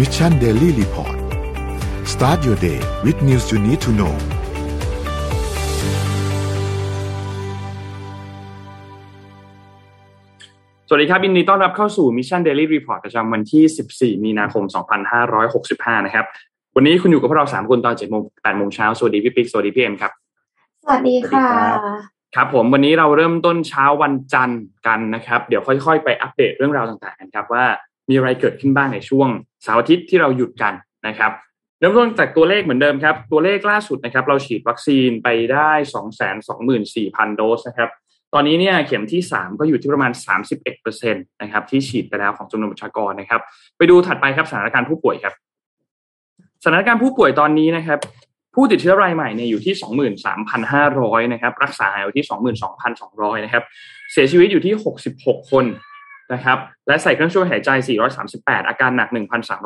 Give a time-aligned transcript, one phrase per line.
[0.00, 1.16] Mission Daily Report
[2.12, 4.14] start your day with news you need to know
[10.88, 14.64] สวัสดีครับยินดีต้อนรับเข้าสู่ Mission Daily Report ประจำวันที่ 14 มีนาคม
[15.34, 16.24] 2565 นะครับ
[16.76, 20.12] วันนี้คุณอยู่กับพวกเรา 3 คนตอน7โมง8โมงเช้า สวัสดีพี่ปิ๊ก สวัสดีพี่เอ็มครับ
[20.82, 21.48] สวัสดีค่ะ
[22.34, 27.64] ครับผมวันนี้เราเริ่มต้นเช้าวันจันทร์กันนะครับ เดี๋ยวค่อยๆ ไปอัปเดตเรื่องราวต่างๆกันครับว่า
[28.10, 29.28] มีอะไรเกิดขึ้นบ้างในช่วง
[29.62, 30.74] เสาร์อาทิตย์ที่เราหยุดกัน
[31.06, 31.32] นะครับ
[31.78, 35.70] เริ่มต้นจากตัวเลขเหมือนเดิมครับ ตัวเลขล่าสุดนะครับ เราฉีดวัคซีนไปได้
[36.54, 37.90] 224,000โดสนะครับ
[38.34, 40.12] ตอนนี้เนี่ยเข็มที่3ก็อยู่ที่ประมาณ
[40.56, 43.40] 31%นะครับที่ฉีดไปแล้วของจำนวนประชากรนะครับ
[43.76, 45.34] ไปดูถัดไปครับสถานการณ์ผู้ป่วยครับ
[46.62, 47.98] สถานการณ์ผู้ป่วยตอนนี้นะครับ
[48.54, 49.74] ผู้ติดเชื้อรายใหม่เนี่ยอยู่ที่
[50.54, 52.26] 23,500นะครับ รักษาหายอยู่ที่
[52.80, 53.64] 22,200นะครับ
[54.12, 54.74] เสียชีวิตอยู่ที่
[55.12, 55.64] 66คน
[56.32, 57.70] นะครับและใส่เครื่องช่วยหายใจ
[58.20, 59.08] 438 อาการหนัก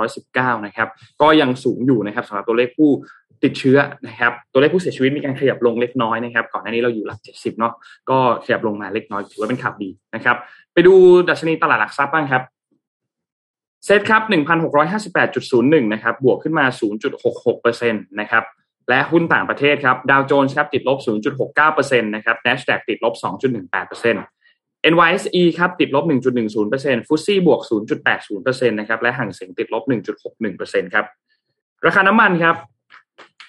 [0.04, 0.88] 1,319 นะครับ
[1.22, 2.90] ก็ยังสูงอยู่นะครับสำหรับตัวเลขผู้
[3.44, 7.72] ติดเชื้อนะครับตัวเลขผู้เสียชีวิตมีการขยับลงเล็กน้อยนะครับก่อนหน้านี้เราอยู่หลัก 70 เนาะ
[8.10, 10.36] ก็ขยับลงมาเล็กน้อยถือว่าเป็นข่าวดีนะครับ
[10.72, 10.94] ไปดู
[11.28, 12.42] ดัชนีตลาดหลักทรัพย์บ้างครับ
[13.84, 14.22] เซตครับ
[14.92, 16.64] 1,658.01 นะครับบวกขึ้นมา
[17.22, 18.44] 0.66%นะครับ
[18.88, 20.98] และหุ้นต่างประเทศครับดาวโจนส์ครับติดลบ
[21.54, 24.12] 0.69%นะครับ NASDAQ ติดลบ 2.18%
[24.92, 26.04] NYSE ครับติดลบ
[26.50, 27.60] 1.10%ฟุตซี่บวก
[28.20, 29.84] 0.80%นะครับและห่างเสียงติดลบ
[30.34, 31.04] 1.61%ครับ
[31.86, 32.56] ราคาน้ำมันครับ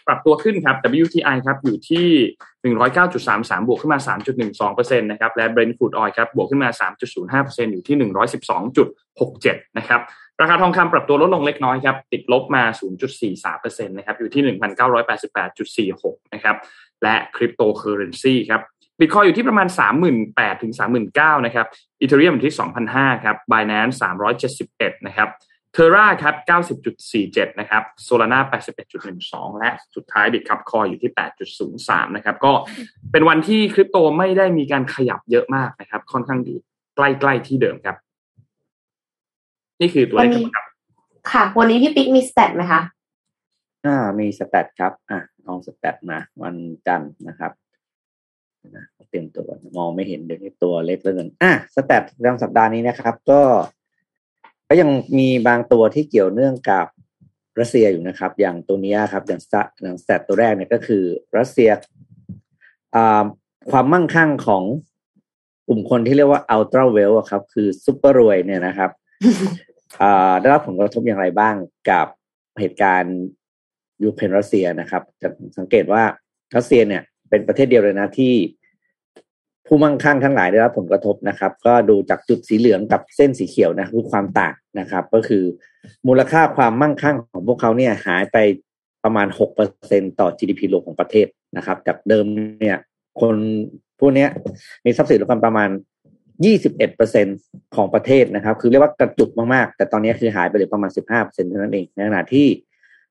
[0.08, 2.08] ปรับตัวขึ้นครับ WTI ครับอยู่ที่
[2.74, 4.00] 109.33 บวกขึ้นมา
[4.60, 6.70] 3.12%นะครับและ Brent Crude Oil ครับบวกขึ้นมา
[7.22, 8.12] 3.05%อยู่ที่
[8.88, 10.02] 112.67 นะครับ
[10.42, 12.64] ราคาทองคำปรับตัวลดลงเล็กน้อยครับติดลบมา
[13.26, 14.44] 0.43%นะครับอยู่ที่
[15.92, 16.56] 1,988.46 นะครับ
[17.04, 18.62] และคริปโตเคอเรนซีครับ
[19.00, 19.68] บิตคอยน์อยู่ที่ประมาณ
[20.16, 20.74] 38,000ถึง
[21.10, 21.68] 39,000นะครับ
[22.02, 22.56] อีเทเรียมอยู่ที่
[22.90, 23.96] 2,500ครับ Binance
[24.52, 25.30] 371นะครับ
[25.74, 26.36] เทอร่าครับ
[26.98, 28.40] 90.47นะครับโซลานา
[29.00, 31.12] 81.12และสุดท้ายบิตคับคอยน์อยู่ที่
[31.64, 32.54] 8.03นะครับก็
[33.12, 36.56] เป็นวันที่คริปโตไม่ได้มีการขยับเยอะมากนะครับ ค่อนข้างดี
[36.96, 37.96] ใกล้ๆที่เดิมครับ
[39.82, 40.66] นี่คือตัวเลขครับ
[41.32, 42.82] ค่ะ วันนี้พี่ปิ๊กมี stat ไหมคะ
[43.86, 46.56] อ่ามี stat ครับ อะเอา stat มาวัน
[46.88, 47.52] จันทร์นะครับ
[48.78, 53.42] นะเตรียมตัวมองไม่เห็นเดี๋ยวนี้ตัวเล็กเหลือเกินอะ stat ประจำสัปดาห์นี้นะครับ ก็
[54.68, 56.86] ก็ยังมีบางตัวที่เกี่ยวเนื่องกับ
[57.60, 61.04] รัสเซียอยู่นะครับ อย่างตัวนี้ครับ อย่างสอย่าง stat ตัวแรกเนี่ยก็คือ
[61.38, 61.70] รัสเซีย
[63.72, 64.64] ความมั่งคั่งของ
[65.68, 68.92] กลุ่มคนที่เรียกว่า ultra wealth ครับ คือซุปเปอร์รวยเนี่ยนะครับ
[70.40, 71.56] ได้รับผลกระทบอย่างไรบ้าง
[71.90, 72.08] กับ
[72.60, 73.18] เหตุการณ์
[74.04, 75.28] ยูเครนรัสเซียนะครับ จะ
[75.58, 76.04] สังเกตว่า
[76.56, 78.34] รัสเซียเนี่ย เป็นประเทศเดียวเลยนะที่
[79.68, 85.44] ผู้มั่งคั่งทั้งหลายได้รับผลกระทบนะครับ ก็ดูจากจุดสีเหลืองกับเส้นสีเขียวนะคือความต่างนะครับ ก็คือ
[86.08, 88.38] มูลค่าความมั่งคั่งของพวกเขาเนี่ยหายไป
[89.04, 91.28] ประมาณหกเปอร์เซ็นต์ต่อ GDP รวมของประเทศ
[91.58, 92.26] นะครับ จากเดิม
[92.62, 92.78] เนี่ย
[93.22, 93.36] คน
[94.00, 94.30] พวกเนี้ย
[94.86, 95.70] มีทรัพย์สินรวมประมาณ
[96.24, 97.28] 21เอ็ดเปอร์เซ็น
[97.76, 102.48] ของประเทศนะครับ คือเรียกว่ากระจุกมากๆ แต่ตอนนี้คือหายไปเหลือประมาณ15เปอร์เซ็นเท่านั้นเองในขณะที่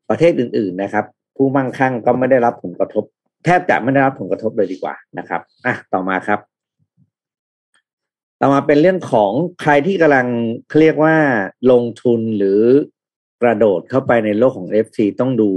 [0.08, 1.04] ประเทศอื่น ๆนะครับ
[1.36, 3.04] ผู้มั่งคั่งก็ไม่ได้รับผลกระทบ
[3.44, 6.40] แทบจะไม่ได้รับผลกระทบเลยดีกว่านะครับอะต่อมาครับ
[8.40, 10.26] ต่อมาเป็นเรื่องของใครที่กำลัง
[10.80, 11.16] เรียกว่า
[11.70, 12.60] ลงทุนหรือ
[13.42, 15.50] กระโดดเข้าไปในโลกของ FT ต้องดู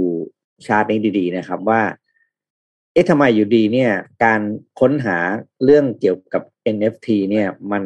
[0.66, 1.82] ชาร์ตนี้ดี ๆ นะครับว่า
[2.92, 3.92] เอ๊ะทำไมอยู่ดีเนี่ย
[4.24, 4.40] การ
[4.80, 5.18] ค้นหา
[5.64, 6.42] เรื่องเกี่ยวกับ
[6.74, 7.84] NFT เนี่ย มัน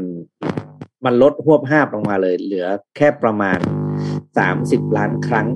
[1.05, 3.59] มันลดหวบห้าบลงมาเลย เหลือแค่ประมาณ
[4.39, 5.49] สามสิบล้านครั้ง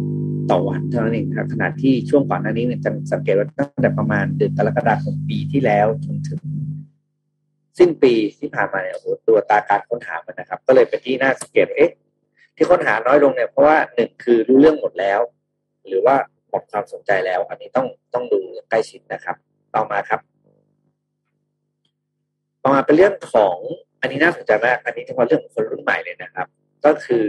[0.50, 6.40] ต่อวันเท่านั้นเองครับขณะที่ช่วงก่อนหน้านี้เนี่ยจะสังเกตว่าตั้งแต่ประมาณเดือนกรกฎาคมปีที่แล้วจนถึง
[7.78, 11.92] สิ้นปีที่ผ่านมาเนี่ยโอ้โหตัวตาการค้นหามันนะครับ ก็เลยเป็นที่น่าสังเกตเอ๊ะ
[12.56, 15.20] ที่ค้นหาน้อยลงเนี่ยเพราะว่าหนึ่งคือรู้เรื่องหมดแล้ว
[15.86, 16.16] หรือว่า
[16.50, 19.36] หมดความสนใจแล้ว อันนี้ต้องต้องดูใกล้ชิดนะครับ
[19.74, 20.20] ต่อมาครับ
[22.62, 23.56] ต่อมาเป็นเรื่องของ
[24.00, 26.46] อันนี้น่าสนใจมาก อันนี้เฉพาะเรื่องของคนรุ่นใหม่เลยนะครับ
[26.84, 27.26] ก็คือ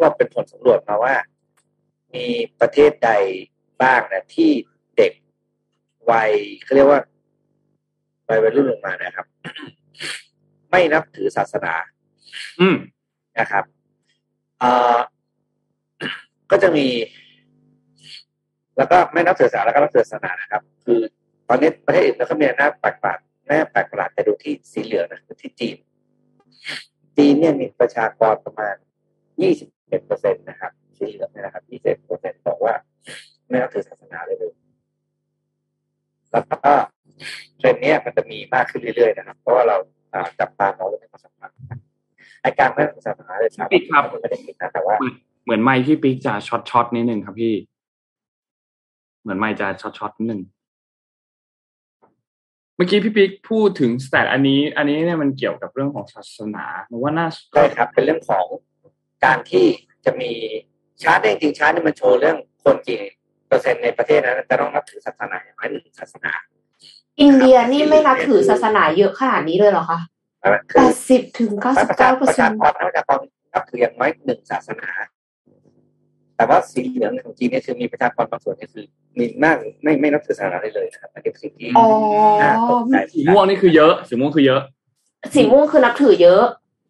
[0.00, 1.14] ว่าเป็นผลสำรวจมาว่า
[2.14, 2.26] มี
[2.60, 3.10] ประเทศใด
[3.82, 4.50] บ้างนะที่
[4.96, 5.12] เด็ก
[6.10, 6.32] วัย
[6.64, 7.00] เขาเรียกว่า
[8.28, 9.26] วัยวัยรุ่นลงมานะครับ
[10.70, 11.74] ไม่นับถือศาสนา
[12.60, 12.76] อืม
[13.38, 13.64] นะครับ
[14.58, 14.98] เอ่อ
[16.50, 16.86] ก็จะมี
[18.76, 21.00] แล้วก็ไม่นับถือศาสนาแล้วก็นับถือศาสนานะครับ คือ
[21.48, 25.76] ตอนนี้ประเทศอื่นเขามีหน้าแปลกประหลาดหน้าแปลกประหลาดแต่ดูที่สีเหลืองนะคือที่จีน
[27.16, 28.76] จีนเนี่ยมีประชากรประมาณ
[29.40, 32.74] 21เปอร์เซ็นตนะครับ สีเหลืองเนี่ยนะครับ21เปอร์เซ็นบอกว่า
[33.48, 34.52] ไม่นับถือศาสนาเลยเลย
[36.30, 36.72] แล้วก็
[37.58, 39.76] เทรนด์เนี้ยมันจะมีมากขึ้นเรื่อยๆนะครับ เพราะว่าเรา
[40.12, 41.56] อ่าจับตามองเรื่องความสัมพันธ์
[42.42, 44.94] ไอการไม่นับถือศาสนาเลยครับปิดครับมันไม่ได้ผิดนะแต่ว่า
[45.44, 47.54] เหมือนไมค์พี่ปิ๊กจะช็อตช็อตนิดนึงครับพี่
[49.22, 50.42] เหมือนไมค์จะช็อตช็อตนิดนึง
[52.76, 58.46] เมื่อกี้พี่ปิ๊กพูดถึง stat อันนี้ อันนี้เนี่ยมันเกี่ยวกับเรื่องของศาสนาผมว่าน่าใช่ครับ เป็นเรื่องของ
[59.24, 59.66] การที่
[60.04, 60.32] จะมี
[61.02, 63.00] ชาร์ตเนี่ยจริงๆชาร์ตเนี่ยมันโชว์์เรื่องคนกี่
[63.48, 66.32] เปอร์เซ็นต์ในประเทศนั้นจะต้องนับถือศาสนาอย่างน้อยหนึ่งศาสนา
[67.20, 70.00] อินเดียนี่ไม่นับถือศาสนาเยอะขนาดนี้เลยเหรอคะ
[70.70, 73.20] คืแปอดสิบถึงเก้าสิบประชาเก้าเปอปร์ระเซ็ชานต์กรประชากร
[73.52, 74.88] นับถืออย่างน้อยหนึ่งศาสนา
[76.36, 78.84] แต่ว่าสีเหลืองของจีนเนี่ยคือมีประชากรบางส่วนเนี่ยคือ
[79.18, 81.86] มีมากไม่ไม่นับถือศาสนาได้เลยนะครับอันนี้เป็นสิ่งที่อ๋อ
[82.42, 84.60] น่าตกใจสีม่วงนี่คือเยอะสีม่วงคือเยอะ
[85.34, 86.42] สีม่วงคือนับถือเยอะ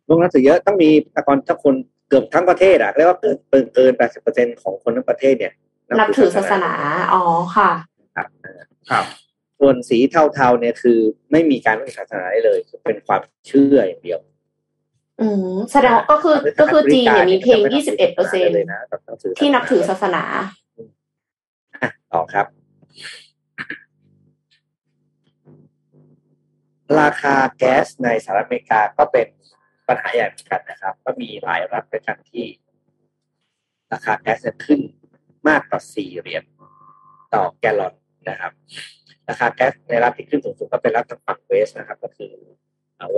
[0.09, 5.53] ลงนับถือเยอะต้องมีประชากรทั้งคนเกือบทั้งประเทศอะเรียกว่าเกินเกินเกินแปดสิบเปอร์เซ็นของคนทั้งประเทศเนี่ย
[6.01, 6.73] นับถือศาสนา
[7.13, 7.23] อ๋อ
[7.57, 7.71] ค่ะ
[8.17, 8.27] ครับ
[8.91, 9.05] ครับ
[9.61, 10.99] ส่วนสีเทาๆเนี่ยคือ
[11.33, 14.19] ไม่มีการนับถือศาสนาได้เลย เป็นความเชื่ออย่างเดียว
[15.21, 20.23] อืมแสดงว่าก็คือก็คือจีนเนี่ยมีเพียงยี่สิบเอ็ดเปอร์เซ็นเลยนะกับหงสือที่นับถือศาสนา
[21.83, 22.47] อะต่อครับ
[27.01, 29.27] ราคาแก๊สในสหรัฐอเมริกาก็เป็น
[29.89, 32.45] ปัญหาใหญ่เหมือนกันนะครับ ก็มีหลายรัฐด้วยกันที่
[33.93, 34.81] ราคาแก๊สเนี่ยขึ้น
[35.49, 36.45] มากกว่าสี่เหรียญ
[37.35, 37.95] ต่อแกลลอน
[38.31, 38.53] นะครับ
[39.29, 42.33] ราคาแก๊สในรัฐที่ขึ้นสูงสุดก็เป็นรัฐทางฝั่งเวส์นะครับ ก็คือ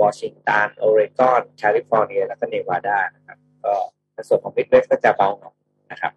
[0.01, 3.73] วอชิงตันโอเรกอนแคลิฟอร์เนีย แล้วก็เนวาดานะครับ ก็
[4.13, 5.55] ในส่วนของมิดเวส์ก็จะเบาหน่อย
[5.91, 6.11] นะครับ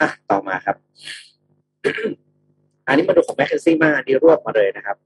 [0.00, 0.76] อะต่อมาครับ
[2.86, 4.96] อันนี้มาดูของแมคเคนซี่มากอันนี้รวบมาเลยนะครับ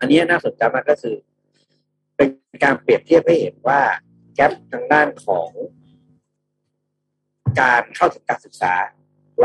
[0.00, 1.14] อันนี้น่าสนใจมากก็คือ
[2.18, 2.30] เป็น
[2.64, 3.80] การเปรียบเทียบให้เห็นว่า
[4.34, 5.50] แกลทางด้านของ
[7.60, 8.74] การเข้าถึงการศึกษา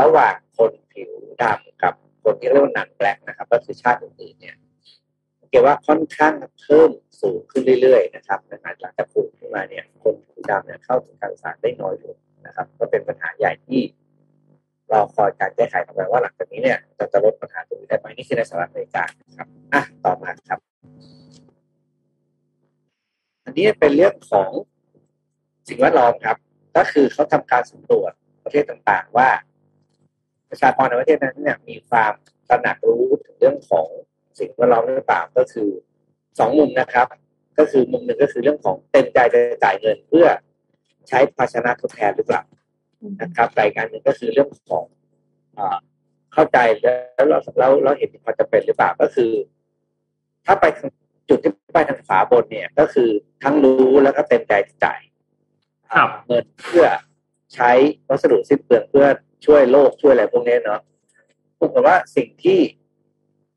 [0.00, 1.10] ระหว่างคนผิว
[1.42, 4.56] ดำกับคนที่เรียกว่าหนังแบล็กนะครับ ก็คือชาติอื่นๆเนี่ย
[5.50, 6.90] เกี่ยวว่าค่อนข้างเพิ่ม
[7.20, 8.38] สูงขึ้นเรื่อยๆนะครับ
[8.80, 12.16] หลังจากภูมิขึ้นมาเนี่ย คนผิวดำเนี่ยเข้าถึงการศึกษาได้น้อยลง
[12.46, 13.80] นะครับ ก็เป็นปัญหาใหญ่ที่
[14.90, 19.04] เราคอยการแก้ไขต่อไปว่าหลังจากนี้เนี่ยจะจะลดปัญหาตรงนี้ได้ไหมนี่คือในสหรัฐอเมริกา
[19.38, 20.58] ครับอะต่อมาครับ
[23.44, 24.50] อันนี้เป็นเรื่องของ
[25.68, 26.36] สิ่งแวดล้อมครับ
[26.76, 28.12] ก็คือเขาทำการสำรวจ
[28.44, 29.28] ประเทศต่างๆ ว่า
[30.50, 32.12] ประชากรในประเทศนั้นเนี่ยมีความ
[32.48, 33.86] ตระหนักรู้ถึงเรื่องของ
[34.38, 35.68] สิ่งแวดล้อมหรือเปล่าก็คือ
[36.38, 37.06] สองมุมนะครับ
[37.58, 40.26] ก็คือมุมหนึ่งก็คือเรื่องของเต็มใจจะจ่ายเงินเพื่อ
[41.08, 42.42] ใช้ภาชนะทดแทนหรือเปล่า
[43.22, 44.84] นะครับรายการหนึ่งก็คือเรื่องของ
[45.58, 45.60] อ
[46.32, 49.32] เข้าใจแล้วเราเราเราเห็นความจำเป็นหรือเปล่าก็คือ
[50.44, 50.64] ถ้าไป
[51.28, 53.08] จุดที่ไปทางขวาบนเนี่ยก็คือ
[53.42, 54.52] ทั้งรู้แล้วก็เต็มใจ
[54.84, 55.00] จ่าย
[55.92, 56.86] ครับเงินเพื่อ
[57.54, 57.70] ใช้
[58.08, 59.06] วัสดุสิ้นเปลืองเพื่อ
[59.46, 60.80] ช่วยโลกช่วยอะไรพวกนี้เนาะ
[61.58, 62.58] ผมว่าว่าสิ่งที่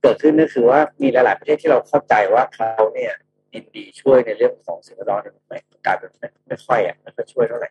[0.02, 3.14] เกิดขึ้นก็คือว่ามีหลาย ๆ ประเทศที่เราเข้าใจว่าเขาเนี่ย
[3.54, 7.70] ยินดีช่วยในเรื่องของสิ่งแวดล้อมเนี่ยไม่กลายเป็นไม่ไม่ค่อยอะไม่ค่อยช่วยเท่าไหร่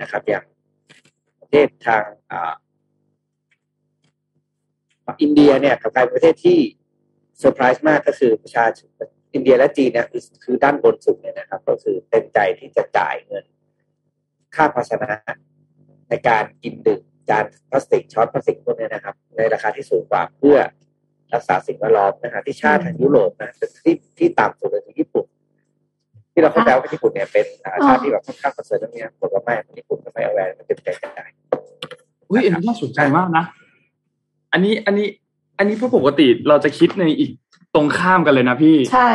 [0.00, 0.44] นะครับ อย่าง
[1.40, 2.52] ประเทศทางอ่า
[5.20, 6.58] อินเดียเนี่ยกลายเป็นประเทศที่
[7.38, 8.90] เซอร์ไพรส์มากก็คือประชาชน
[9.36, 13.44] อินเดียและจีนเนี่ยคือคือด้านบนสุดเนี่ยนะครับ ก็คือเต็มใจที่จะจ่ายเงิน
[14.54, 15.10] ค่าภาชนะ
[16.08, 20.58] ในการกินดื่มจานพลาสติกช้อนพลาสติกพวกนี้นะครับ ในราคาที่สูงกว่าเพื่อ
[21.34, 23.52] รักษาสิ่งแวดล้อมนะฮะที่ชาติทางยุโรปนะ
[23.84, 25.26] ที่ที่ต่ำสุดเลยคือญี่ปุ่น
[26.32, 31.30] ที่เราเข้าใจว่าญี่ปุ่นเนี่ยเป็นชาติที่แบบค่อนข้าง concern เรื่องนี้นะบอกว่าไม่ญี่ปุ่นไม่เอาแฮะมันเต็มใจจ่าย
[32.28, 33.44] อุ้ยอันนี้น่าสนใจมากนะ
[34.52, 35.08] อันนี้อันนี้
[35.58, 37.30] อันนี้เพราะปกติเราจะคิดในอีก
[37.76, 39.10] ตรงข้ามกันเลยนะพี่ ใช่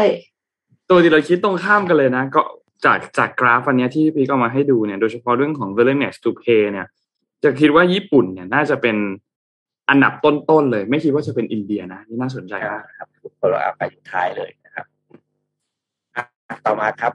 [0.89, 2.41] ตัวที่เราคิดตรงข้ามกันเลยนะ ก็
[2.85, 6.87] จากจากกราฟอันเนี้ยที่พี่ก็มาให้ดูเนี่ย โดยเฉพาะเรื่องของ willingness to pay เนี่ย
[7.43, 8.97] จะคิดว่าญี่ปุ่นเนี่ยน่าจะเป็น
[9.89, 13.07] อันดับต้นๆเลย ไม่คิดว่าจะเป็นอินเดียนะนี่น่าสนใจมากนะครับ
[13.39, 14.85] คนเราเอาไปสุดท้ายเลยนะครับ
[16.15, 16.23] อะ
[16.65, 17.13] ต่อมาครับ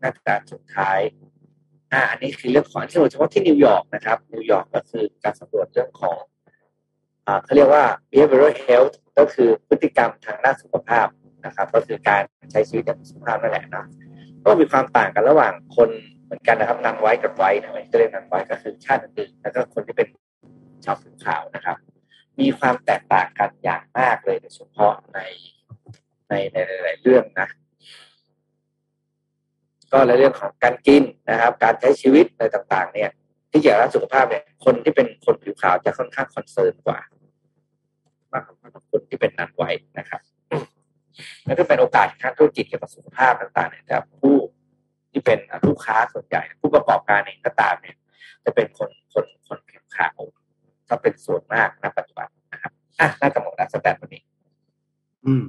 [0.00, 0.98] หน้าตาสุดท้าย
[1.92, 6.31] อ่า อันนี้คือเรื่องของที่โดยเฉพาะที่นิวยอร์กนะครับ นิวยอร์กก็คือการสำรวจเรื่องของอ่า
[7.44, 11.06] เขาเรียกว่า behavioral health ก็คือพฤติกรรมทางด้านสุขภาพ
[11.46, 13.86] นะครับ ก็คือการใช้ชีวิตอย่างสุขภาพนั่นแหละเนาะ
[14.44, 15.90] ก็มีความต่างกันระหว่างคน
[16.24, 20.08] เหมือนกันนะครับนันไว้กับไว้นะจะเรียกนันไว้ก็คือชาติอื่นแล้วก็คนที่เป็น
[20.84, 21.76] ชาวผิวขาวนะครับ
[22.40, 25.18] มีความแตกต่างกันอย่างมากเลยโดยเฉพาะใน
[26.28, 27.48] ในในหลาย ๆ เรื่องนะ
[29.92, 33.10] ก็ในเรื่องของการกินนะครับ การใช้ชีวิตอะไรต่าง ๆ เนี่ย
[33.52, 37.00] ที่เกี่ยวกับสุขภาพเนี่ยคนที่เป็นคนผิวขาวจะค่อนข้างคอนเซิร์นกว่า
[38.32, 40.20] มากกว่าคนที่เป็นนันไว้นะครับ
[41.46, 44.36] แล้วก็เป็นโอกาสทางธุรกิจเกี่ยวกับสุขภาพต่างๆเนี่ยจะผู้
[45.10, 47.96] ที่เป็นลูกค้าส่วนใหญ่ ผู้ประกอบการเองก็ตามเนี่ย
[48.44, 50.18] จะเป็นคนคนคนผิวขาว
[50.88, 54.22] ถ้าเป็นส่วนมากณปัจจุบันนะครับอะน่าจะหมดแล้ว stat วันนี้
[55.26, 55.44] อืม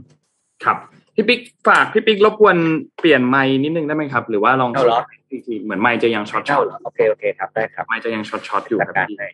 [0.65, 0.77] ครับ
[1.15, 2.57] พี่ปิ๊กฝากพี่ปิ๊กรบกวน
[2.99, 9.29] เปลี่ยนไมค์นิดนึงได้ไหมครับ หรือว่าลองเอาเหรอทีทีเหมือนไมค์จะยังช็อตช็เช่าอตเหรอโอเคโอเคครับได้ครับไมค์จะยังช็อตช็อตอยู่จัดครับการพี่ให้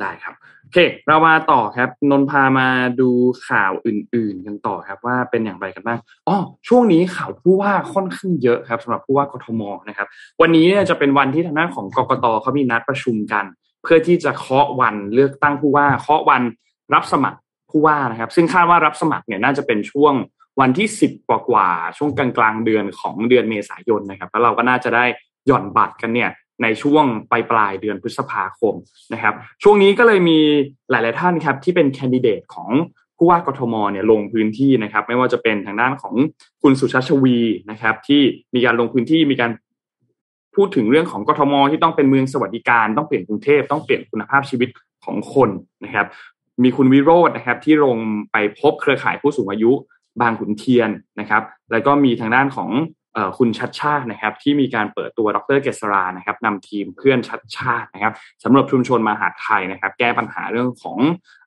[0.00, 2.68] ได้ครับโอเค เรามาต่อครับ นนท์พามา
[3.00, 3.10] ดู
[3.48, 5.98] ข่าวอื่น ๆ กันต่อครับ ว่าเป็นอย่างไรกันบ้าง
[6.28, 6.36] อ๋อ
[6.68, 10.06] ช่วงนี้ข่าวผู้ว่าค่อนข้างเยอะครับสำหรับผู้ว่ากทมนะครับ
[10.40, 13.44] วันนี้เนี่ยจะเป็นวันที่ทางด้านของกกตเขามีนัดประชุมกัน
[13.82, 16.42] เพื่อที่จะเคาะวันเลือกตั้งผู้ว่าเคาะวัน
[16.94, 17.38] รับสมัคร
[17.70, 20.14] ผู้ว่านะครับ ซึ่งคาดว่ารับสมัครเนี่ยน่าจะเป็นช่วง
[20.60, 25.04] วันที่สิบกว่าๆช่วงกลางๆเดือนของเดือนเมษายนนะครับแล้วเราก็น่าจะได้
[25.46, 26.30] หย่อนบัตรกันเนี่ย
[26.62, 28.74] ในช่วงปลายปลายเดือนพฤษภาคม
[29.12, 30.38] นะครับ ช่วงนี้ก็เลยมี
[30.90, 32.68] หลาย ๆ ท่านครับที่เป็นแคนดิเดตของ
[33.16, 36.14] ผู้ว่ากทมเนี่ยลงพื้นที่นะครับ ไม่ว่าจะเป็นทางด้านของ
[36.62, 37.38] คุณสุชาติชวี
[37.70, 38.22] นะครับ ที่
[38.54, 39.50] มีการลงพื้นที่มีการ
[40.56, 44.68] พูดถึงเรื่องของกทมที่ต้องเป็นเมืองสวัสดิการ ต้องเปลี่ยนกรุงเทพต้องเปลี่ยนคุณภาพชีวิต
[45.04, 45.50] ของคน
[45.84, 46.06] นะครับ
[46.62, 47.96] มีคุณวิโรจน์นะครับ ที่ลง
[48.32, 49.72] ไปพบเครือข่ายผู้สูงอายุ
[50.20, 52.70] บางขุนเทียนนะครับ แล้วก็มีทางด้านของ
[53.16, 58.12] ออคุณชัดชาตินะครับ ที่มีการเปิดตัวดรเกษรานะครับนำทีมเพื่อนชัดชาตินะครับ
[58.44, 60.98] สำหรับชุมชนมหาดไทยนะครับ แก้ปัญหาเรื่องของ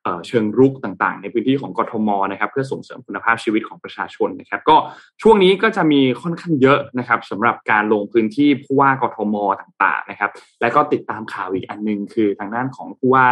[0.02, 4.76] เออเชิงรุกต่างๆ ในพื้นที่ของกทมนะครับ เพื่อส่งเสริมคุณภาพชีวิตของประชาชนนะครับ ก็
[5.22, 13.26] ช่วงนี้ก็จะมีค่อนข้างเยอะนะครับสำหรับการลงพื้นที่ผู้ว่ากทมต่างๆนะครับ แล้วก็ติดตามข่าวอีกอันหนึง คือทางด้านของผู้ว่า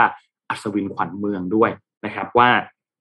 [0.48, 1.70] อัศวินขวัญเมืองด้วย
[2.04, 2.48] นะครับ ว่า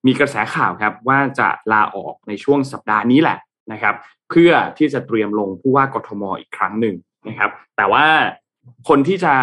[0.05, 3.37] มีกระแสข่าวครับว่าจะลาออกในช่วงสัปดาห์นี้แหละ
[3.71, 3.95] นะครับ
[4.29, 6.95] เพื่อที่จะเตรียมลงผู้ว่ากทมอีกครั้งหนึ่ง
[7.27, 8.05] นะครับ แต่ว่า
[8.87, 9.33] คนที่จะ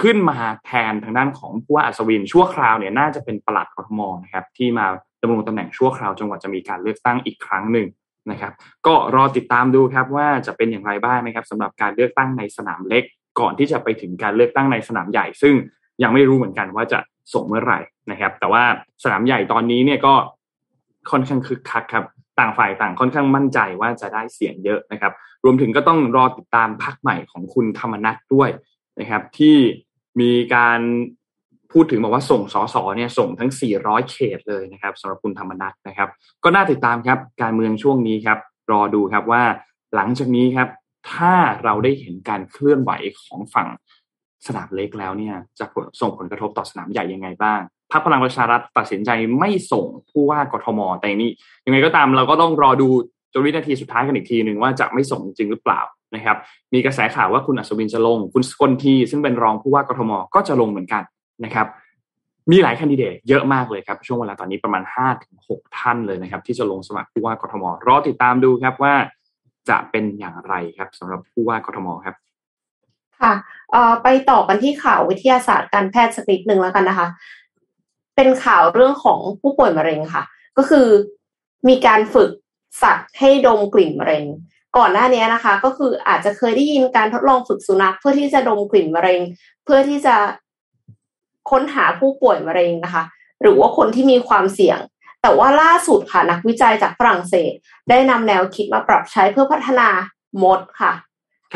[0.00, 4.86] ขึ้นมาแทนทางด้านของผู้ว่าอัศวินชั่วคราวเนี่ยน่าจะเป็นปลัดกทมนะครับที่มา
[5.22, 7.86] ดำรงตำแหน่งชั่วคราวจนกว่าจะมีการเลือกตั้งอีกครั้งหนึ่ง
[8.30, 8.52] นะครับ
[8.86, 13.04] ก็รอติดตามดูครับว่าจะเป็นอย่างไรบ้างนะครับสำหรับการเลือกตั้งในสนามเล็ก
[13.40, 15.54] ก่อนที่จะไปถึงการเลือกตั้งในสนามใหญ่ ซึ่ง
[16.02, 16.98] ยังไม่รู้เหมือนกันว่าจะ
[17.32, 18.64] ส่งเมื่อไหร่นะครับ แต่ว่า
[19.02, 20.14] สนามใหญ่ตอนนี้เนี่ยก็
[21.10, 22.04] ค่อนข้างคึกคักครับ
[22.38, 25.12] ต่างฝ่ายต่างค่อนข้างมั่นใจว่าจะได้เสียงเยอะนะครับ
[25.44, 28.50] รวมถึงก็ต้องรอติดตามพักใหม่ของคุณธรรมนัทด้วย
[29.00, 29.56] นะครับ ที่
[30.20, 30.80] มีการ
[31.72, 33.50] พูดถึงบอกว่าส่งสสเนี่ยส่งทั้ง
[33.80, 36.08] 400 เขตเลยนะครับสำหรับคุณธรรมนัทนะครับ
[36.44, 38.38] ก็น่าติดตามครับการเมืองช่วงนี้ครับ
[38.70, 39.42] รอดูครับว่า
[39.94, 40.68] หลังจากนี้ครับ
[41.12, 42.90] ถ้าเราได้เห็นการเคลื่อนไหว
[43.22, 43.68] ของฝั่ง
[44.46, 45.66] สนามเล็กแล้วเนี่ยจะ
[46.00, 47.60] ส่งผลกระทบต่อสนามใหญ่ยังไงบ้าง
[47.92, 51.32] พรรคพลังประชารัฐตัดสินใจไม่ส่งผู้ว่ากทม แต่อย่างนี้
[51.66, 52.88] ยังไงก็ตามเราก็ต้องรอดู
[53.32, 55.80] จนวินาทีสุดท้ายกันอีกทีหนึ่งว่าจะไม่ส่งจริงหรือเปล่า
[56.14, 56.36] นะครับ
[56.74, 61.02] มีกระแสข่าวว่าคุณอัศวินจะลง คุณสกลทีซึ่งเป็นรองผู้ว่ากทม ก็จะลงเหมือนกัน
[61.44, 61.66] นะครับ
[62.50, 65.48] มีหลายคนดิเดตเยอะมากเลยครับ ช่วงเวลาตอนนี้ประมาณ5้าถึงห
[65.78, 68.94] ท่านเลยนะครับ ที่จะลงสมัครผู้ว่ากทม รอติดตามดูครับว่า
[69.68, 72.16] จะเป็นอย่างไรครับสำหรับผู้ว่ากทมครับ
[73.22, 73.32] ค่ะ
[73.72, 77.08] เอ่อไปต่อกันที่ข่าววิทยาศาสตร์การแพทย์สักนิดหนึ่งแล้วกันนะคะ
[78.16, 80.22] เป็นข่าวเรื่องของผู้ป่วยมะเร็งค่ะ
[80.56, 80.86] ก็คือ
[81.68, 82.30] มีการฝึก
[82.82, 84.24] สัตว์ให้ดมกลิ่นมะเร็ง
[84.76, 89.20] ก่อนหน้านี้นะคะ ก็คืออาจจะเคยได้ยินการทดลองฝึกสุนัขเพื่อที่จะดมกลิ่นมะเร็ง
[89.64, 90.16] เพื่อที่จะ
[91.50, 93.04] ค้นหาผู้ป่วยมะเร็งนะคะ
[93.42, 94.78] หรือว่าคนที่มีความเสี่ยง
[95.22, 97.52] แต่ว่าล่าสุดค่ะนักวิจัยจากฝรั่งเศส
[97.90, 99.88] ได้นำแนวคิดมาปรับใช้เพื่อพัฒนา
[100.42, 100.92] มดค่ะ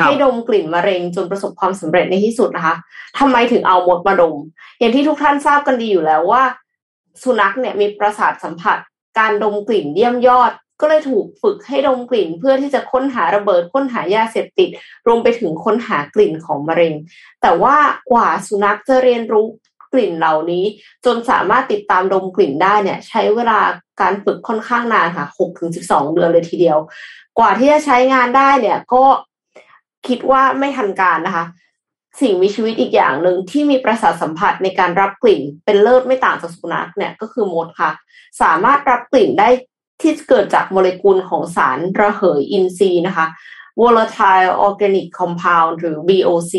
[0.05, 2.75] ให้ดมกลิ่นมะเร็งจนประสบความสำเร็จในที่สุดนะคะ
[3.19, 4.35] ทำไมถึงเอามดมาดม
[4.79, 6.43] อย่างที่ทุกท่านทราบกันดีอยู่แล้วว่า
[7.21, 8.77] สุนัขเนี่ยมีประสาทสัมผัส
[9.19, 10.51] การดมกลิ่นเยี่ยมยอด
[10.81, 14.69] ก็เลยถูกฝึกให้ดมกลิ่น เพื่อที่จะค้นหาระเบิดค้นหายาเสพติด
[15.07, 16.93] รวมไปถึงค้นหากลิ่นของมะเร็ง
[17.41, 17.75] แต่ว่า
[18.11, 19.45] กว่าสุนัขจะเรียนรู้
[19.93, 20.65] กลิ่นเหล่านี้
[21.05, 23.59] จนสามารถติดตามดมกลิ่นได้เนี่ย ใช้เวลา
[24.01, 26.77] การฝึกค่อนข้างนานค่ะหกถึงสิบสองเดือนเลยทีเดียว
[27.39, 29.03] กว่าที่จะใช้งานได้เนี่ยก็
[30.07, 31.45] คิดว่าไม่ทันการนะคะ
[32.21, 37.91] สิ่งมีชีวิตอีกอย่างหนึ่งที่มีประสาทสัมผัสในการรับกลิ่น เป็นเลิศไม่ต่างจากสุนัขเนี่ยก็คือมดค่ะ
[38.41, 39.49] สามารถรับกลิ่นได้
[40.01, 43.25] ที่เกิดจากโมเลกุลของสารระเหยอินทรีย์นะคะ
[43.81, 46.53] volatile organic compound หรือ VOC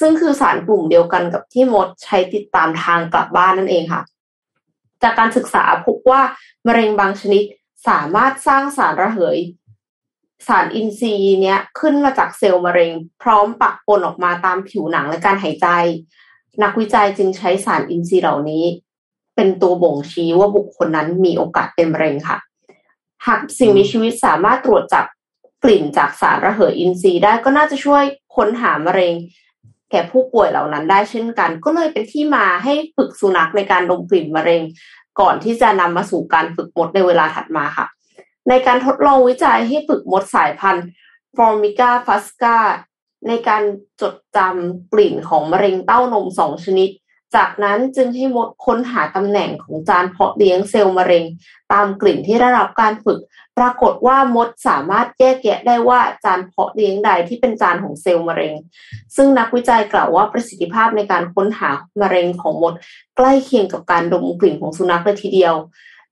[0.00, 4.02] ซึ่งคือสารกลุ่มเดียวกันกับที่มดใช้ติดตามทางกลับบ้านนั่นเองค่ะ
[5.02, 6.22] จากการศึกษาพบว่า
[6.66, 7.42] มะเร็งบางชนิด
[7.88, 9.38] สามารถสร้างสารระเหย
[10.46, 12.92] สารอินทรีย์เนี้ยขึ้นมาจากเซลล์มะเร็ง
[13.22, 15.68] พร้อมปะปนออกมาตามผิวหนังและการหายใจ
[16.62, 18.64] นักวิจัยจึงใช้สารอินทรีย์เหล่านี้
[19.36, 22.38] เป็นตัวบ่งชี้ว่าบุคคลนั้นมีโอกาสเป็นมะเร็งค่ะ
[23.26, 25.04] หากสิ่งมีชีวิตสามารถตรวจจับ
[25.64, 28.02] กลิ่นจากสารระเหยอินทรีย์ได้ก็น่าจะช่วย
[28.36, 29.14] ค้นหามะเร็ง
[29.90, 34.62] แก่ผู้ป่วยเหล่านั้นได้เช่นกัน ก็เลยเป็นที่มาให้ฝึกสุนัขในการดมกลิ่นมะเร็ง
[35.20, 37.86] ก่อนที่จะนำมาสู่การฝึกมดในเวลาถัดมาค่ะ
[38.48, 40.86] ในการทดลองวิจัยให้ฝึกมดสายพันธุ์
[41.36, 42.56] Formica fusca
[43.28, 43.62] ในการ
[44.00, 46.90] จดจำกลิ่นของมะเร็งเต้านมสองชนิด
[47.36, 51.24] จากนั้นจึงให้มดค้นหาตำแหน่งของจานเพาะเลี้ยงเซลล์มะเร็ง
[51.72, 53.20] ตามกลิ่นที่ได้รับการฝึก
[53.58, 58.52] ปรากฏว่ามดสามารถแยกแยะได้ว่าจานเพาะเลี้ยงใดที่เป็นจานของเซลล์มะเร็ง
[59.16, 62.74] ซึ่งนักวิจัยกล่าวว่าประสิทธิภาพในการค้นหามะเร็งของมด
[63.16, 65.54] ใกล้เคียงกับการดมกลิ่นของสุนัขเลยทีเดียว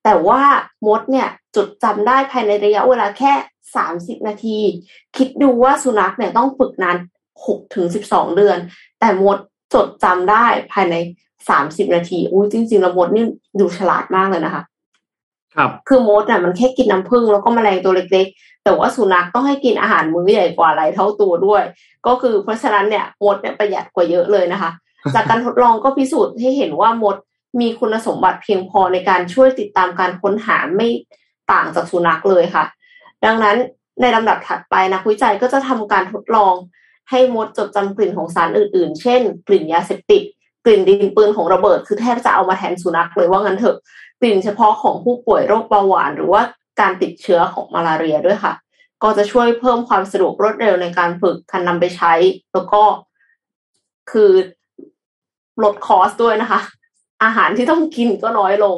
[0.08, 0.42] แต่ว่า
[0.86, 3.32] มดเนี่ยจดจำได้ภายในระยะเวลาแค่
[3.76, 4.58] 30 นาที
[5.16, 6.96] คิดดูว่าสุนัขเนี่ยต้องฝึกนาน
[7.36, 8.58] 6ถึง12 เดือน
[9.00, 9.38] แต่มด
[9.74, 10.94] จดจำได้ภายใน
[11.48, 13.24] สามสิบนาทีอุ้ยจริงๆแล้วมดนี่
[13.60, 14.62] ดูฉลาดมากเลยนะคะ
[15.54, 21.62] ครับ คือมดอะมันแค่กินน้ำผึ้งแล้วก็แมลงตัวเล็ก ๆ แต่ว่าสุนัขต้องให้กินอาหารมื้อใหญ่กว่าหลายเท่าตัวด้วย
[22.06, 24.70] ก็คือเพราะฉะนั้นเนี่ยมดเนี่ยประหยัดกว่าเยอะเลยนะคะ
[25.14, 27.16] จากการทดลองก็พิสูจน์ให้เห็นว่ามด
[27.60, 30.88] มีคุณสมบัติเพียงพอในการช่วยติดตามการค้นหาไม่
[31.52, 32.64] ต่างจากสุนัขเลยค่ะ
[33.24, 33.56] ดังนั้น
[34.00, 36.54] ในลำดับถัดไปนักวิจัยก็จะทำการทดลอง
[37.10, 40.22] ให้มดจดจำกลิ่นของสารอื่น ๆ เช่น กลิ่นยาเสพติด
[40.64, 43.76] กลิ่นดินปืนของระเบิด คือแทบจะเอามาแทนสุนัขเลยว่างั้นเถอะ
[44.20, 46.42] กลิ่นเฉพาะของผู้ป่วยโรคเบาหวาน หรือว่า
[46.80, 48.52] การติดเชื้อของมาลาเรียด้วยค่ะ
[49.02, 52.12] ก็จะช่วยเพิ่มความสะดวกรวดเร็วในการฝึกการนำไปใช้
[52.52, 52.82] แล้วก็
[54.10, 54.30] คือ
[55.62, 56.60] ลดคอสด้วยนะคะ
[57.22, 58.76] อาหารที่ต้องกินก็น้อยลง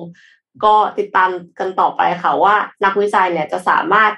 [0.64, 2.54] ก็ติดตามกันต่อไปค่ะว่า
[2.84, 4.12] นักวิจัยเนี่ยจะสามารถ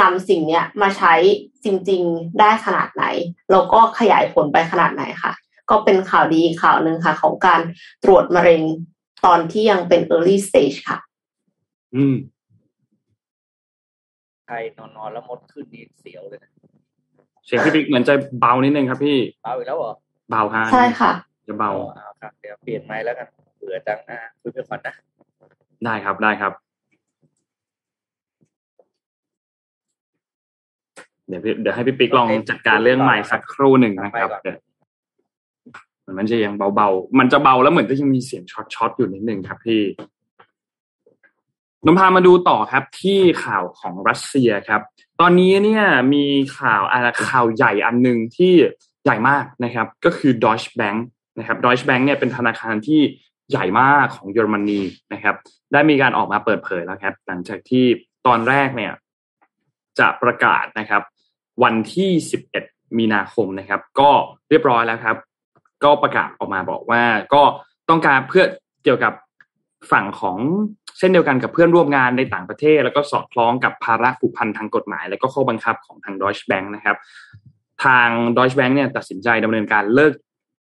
[0.00, 1.14] นำสิ่งเนี้ยมาใช้
[1.64, 3.04] จริง ๆได้ขนาดไหน
[3.50, 5.32] แล้วก็ขยายผลไปขนาดไหนค่ะ
[5.70, 7.60] ก็เป็นข่าวดีข่าวหนึ่งค่ะ ของการ
[8.04, 8.62] ตรวจมะเร็ง
[9.24, 10.98] ตอนที่ยังเป็น early stage ค่ะ
[11.96, 12.16] อืม
[14.46, 16.50] ใครนอนนอนแล้วมดขึ้นนี่เสียวเลยนะ
[17.46, 19.92] เสียงพี่ปิ๊กเหมือนจะเบานิดนึงครับพี่ เบาอีกแล้วเหรอ
[20.30, 21.12] เบาฮะใช่ค่ะ
[21.48, 23.28] จะเบาเอาครับเดี๋ยวเปลี่ยนไม้แล้วกัน
[23.66, 24.94] เบื่อจังอะคุยไปก่อนนะ
[25.84, 26.52] ได้ครับได้ครับ
[31.28, 34.58] เดี๋ยวพี่เดี๋ยวให้พี่ปิ๊กลองจัดการเรื่องใหม่สักครู่หนึ่งนะครับเดี๋ยว
[36.00, 38.42] เหมือนมันจะยังเบาๆ มันจะเบาแล้วเหมือนจะยังมีเสียง
[38.74, 39.82] ช็อตๆอยู่นิดนึงครับพี่
[41.84, 44.80] นมพามาดูต่อครับที่ข่าวของรัสเซียครับ
[45.20, 46.24] ตอนนี้เนี่ยมี
[46.58, 48.52] ข่าวอะไรข่าวใหญ่อันหนึ่งที่
[49.04, 50.98] ใหญ่มากนะครับ ก็คือ Deutsche Bank
[51.38, 53.00] นะครับ Deutsche Bank เนี่ยเป็นธนาคารที่
[53.50, 54.80] ใหญ่มากของเยอรมนี
[55.12, 55.34] นะครับ
[55.72, 57.84] ได้มีการออกมาเปิดเผยแล้วครับ หลังจากที่
[58.26, 58.92] ตอนแรกเนี่ย
[59.98, 61.02] จะประกาศนะครับ
[61.62, 62.10] วันที่
[62.54, 64.10] 11 มีนาคมนะครับ ก็
[64.48, 65.16] เรียบร้อยแล้วครับ
[65.84, 67.02] ก็ประกาศออกมาบอกว่า
[67.34, 67.42] ก็
[67.88, 68.44] ต้องการเพื่อ
[68.84, 69.12] เกี่ยวกับ
[69.92, 70.36] ฝั่งของ
[70.98, 76.96] เช่นเดียวกันกับเพื่อนร่วมงานในต่างประเทศ แล้วก็สอดคล้องกับภาระผูกพันทางกฎหมาย และก็ข้อบังคับของทาง Deutsche Bank นะครับ
[77.84, 80.12] ทาง Deutsche Bank เนี่ยตัดสินใจดำเนินการเลิก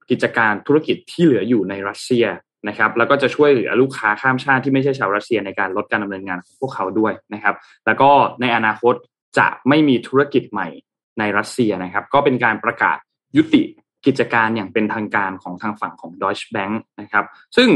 [0.10, 2.26] กิจการธุรกิจที่เหลืออยู่ในรัสเซีย
[2.67, 8.10] นะครับแล้วก็จะช่วยเหลือลูกค้าข้ามชาติที่ไม่ใช่ชาวรัสเซียในการลดการดำเนินงานของพวกเขาด้วยนะครับ แล้วก็
[8.41, 8.93] ในอนาคต
[9.38, 10.67] จะไม่มีธุรกิจใหม่
[11.19, 12.97] ในรัสเซียนะครับ ก็เป็นการประกาศ
[13.38, 13.63] ยุติ
[14.06, 17.25] กิจการอย่างเป็นทางการของทางฝั่งของ Deutsche Bank นะครับ
[17.58, 17.69] ซึ่ง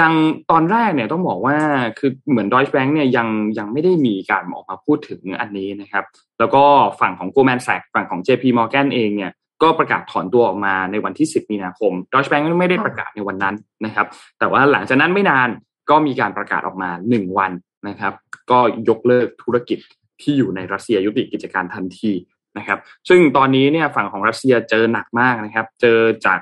[0.00, 0.12] ยัง
[0.50, 1.56] ตอนแรกเนี่ยต้องบอกว่า
[1.98, 6.04] คือเหมือน Deutsche Bank เนี่ยยังยังไม่ได้มีการออกมาพูดถึงอันนี้นะครับ
[6.38, 6.64] แล้วก็
[7.00, 14.06] ฝั่งของ Goldman Sachs ฝั่งของ JP Morgan เองเนี่ย ก็ประกาศถอนตัวออกมาในวันที่ 10 มีนาคม Deutsche Bank ไม่ได้ประกาศในวันนั้นนะครับ
[14.38, 15.48] แต่ว่าหลังจากนั้นไม่นาน
[15.90, 17.52] ก็มีการประกาศออกมา 1 วัน
[17.88, 18.12] นะครับ
[18.50, 19.78] ก็ยกเลิกธุรกิจ
[20.22, 22.12] ที่อยู่ในรัสเซียยุติกิจการทันที
[22.58, 26.40] นะครับ ซึ่งตอนนี้เนี่ยฝั่งของรัสเซียเจอหนักมากนะครับ เจอจาก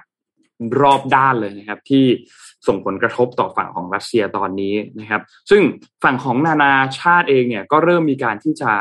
[0.81, 2.05] รอบด้านเลยนะครับ ที่
[2.67, 5.63] ส่งผลกระทบต่อฝั่งของรัสเซียตอนนี้นะครับ ซึ่ง
[6.05, 8.73] ฝั่งของนานาชาติเองเนี่ยก็เริ่มมีการที่จะ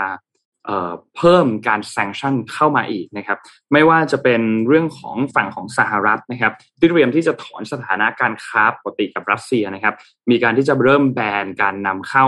[1.17, 3.37] เพิ่มการแซงชั่นเข้ามาอีกนะครับ
[3.73, 9.93] ไม่ว่าจะเป็นเรื่องของฝั่งของสหรัฐนะครับที่เตรียมที่จะถอนสถานะการค้าปกติกับรัสเซียนะครับ
[10.29, 12.25] มีการที่จะเริ่มแบนการนำเข้า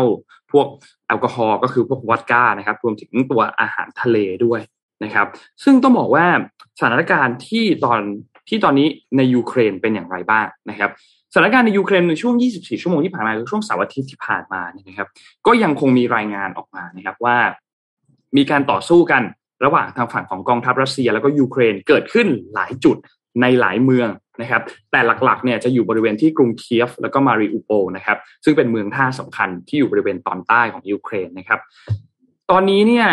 [0.52, 0.68] พวก
[1.08, 4.62] แอลกอฮอล์ก็คือพวกวอดก้านะครับรวมถึงตัวอาหารทะเลด้วย
[5.04, 5.28] นะครับ
[5.64, 6.26] ซึ่งต้องบอกว่า
[6.80, 8.00] สถานการณ์ที่ตอน
[8.50, 10.92] ที่ตอนนี้ในยูเครนเป็นอย่างไรบ้างนะครับ
[11.34, 15.08] สถานการณ์ในยูเครนในช่วง 24 ชั่วโมงที่ผ่านมาคือช่วงเสาร์อาทิตย์ที่ผ่านมาเนี่ยนะครับ
[15.48, 17.38] ก็ยังคงมีรายงานออกมานะครับว่า
[18.38, 19.24] มีการต่อสู้กัน
[19.66, 22.98] ระหว่างทางฝั่งของกองทัพรัสเซีย แล้วก็ยูเครนเกิดขึ้นหลายจุด
[23.42, 24.10] ในหลายเมือง
[24.42, 24.62] นะครับ
[24.92, 31.60] แต่หลักๆเนี่ยจะอยู่บริเวณที่กรุงเคียฟแล้วก็มาริอุโปนะครับ ซึ่งเป็นเมืองท่าสำคัญที่อยู่บริเวณตอนใต้ของยูเครนนะครับ
[32.52, 33.08] ตอนนี้เนี่ย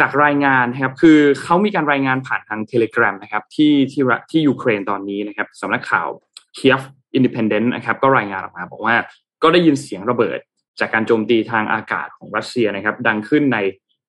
[0.00, 6.08] จากรายงานนะครับคือเขามีการรายงานผ่านทางเทเลกราฟนะครับที่ที่ที่ยูเครนตอนนี้นะครับสำนักข่าว
[6.54, 8.96] Kyiv Independent นะครับก็รายงานออกมาบอกว่า
[9.42, 10.38] ก็ได้ยินเสียงระเบิด
[10.80, 13.58] จากการโจมตีทางอากาศของรัสเซียนะครับ ดังขึ้นใน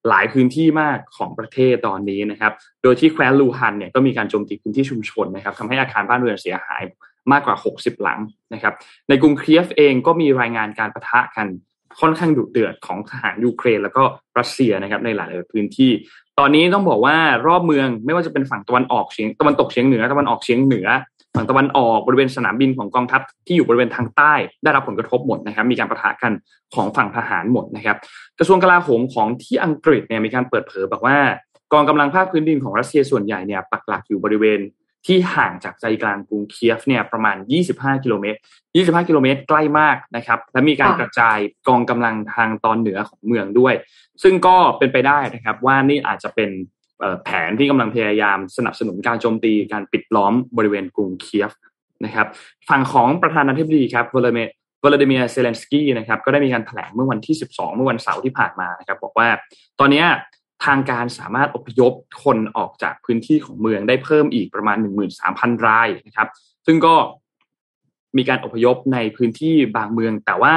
[0.08, 6.82] หลายพื้นที่มากของประเทศตอนนี้นะครับ โดยที่แคว้นลูฮันสก์เนี่ยก็มีการโจมตีพื้นที่ชุมชนนะครับทำให้อาคารบ้านเรือนเสียหาย
[7.32, 8.18] มากกว่า 60 หลัง
[8.54, 8.74] นะครับ
[9.08, 11.46] ในกรุงเคียฟเองก็มีรายงานการปะทะกัน
[12.00, 14.02] ค่อนข้างดุเดือดของทหารยูเครน แล้วก็
[14.38, 15.90] รัสเซียนะครับในหลายพื้นที่
[16.38, 20.88] ตอนนี้ต้องบอกว่ารอบเมืองไม่ว่าจะเป็นฝั่งตะวันออกเฉียงตะวันตกเฉียงเหนือตะวันออกเฉียงเหนือ
[21.34, 26.32] ฝั่งตะวันออกบริเวณสนามบินของกองทัพที่อยู่บริเวณทางใต้ ได้รับผลกระทบหมดนะครับ มีการประทะกัน
[26.74, 27.96] ของฝั่งทหารหมดนะครับ
[28.38, 31.18] กระทรวงกลาโหมของที่อังกฤษเนี่ยมีการเปิดเผยบอกว่า
[31.72, 34.60] กองกำลังภาคพื้นดินของรัสเซียส่วนใหญ่เนี่ยปักหลักอยู่บริเวณ
[35.06, 37.36] ที่ห่างจากใจกลางกรุงเคียฟเนี่ยประมาณ
[37.70, 38.38] 25 กิโลเมตร
[38.72, 43.74] 25 กิโลเมตรใกล้มากนะครับ และมีการกระจายกองกำลังทางตอนเหนือของเมืองด้วย
[44.22, 46.50] ซึ่งก็เป็นไปได้นะครับว่านี่อาจจะเป็น
[47.24, 51.52] แผนที่กำลังพยายามสนับสนุนการโจมตีการปิดล้อมบริเวณกรุงเคียฟ
[52.04, 52.26] นะครับ
[52.68, 54.38] ฝั่งของประธานาธิบดีครับวลาเม
[54.84, 59.28] วลาดิเมียเซเลนสกี้นะครับก็ได้มีการแถลงเมื่อวันที่ 12 เมื่อวันเสาร์ที่ผ่านมานะครับบอกว่า
[59.80, 60.04] ตอนนี้
[60.64, 61.92] ทางการสามารถอพยพ
[62.24, 64.76] คนออกจากพื้นที่ของเมืองได้เพิ่มอีกประมาณ
[65.22, 66.28] 13,000 รายนะครับ
[66.66, 66.94] ซึ่งก็
[68.16, 70.54] มีการอพยพในพื้นที่บางเมือง แต่ว่า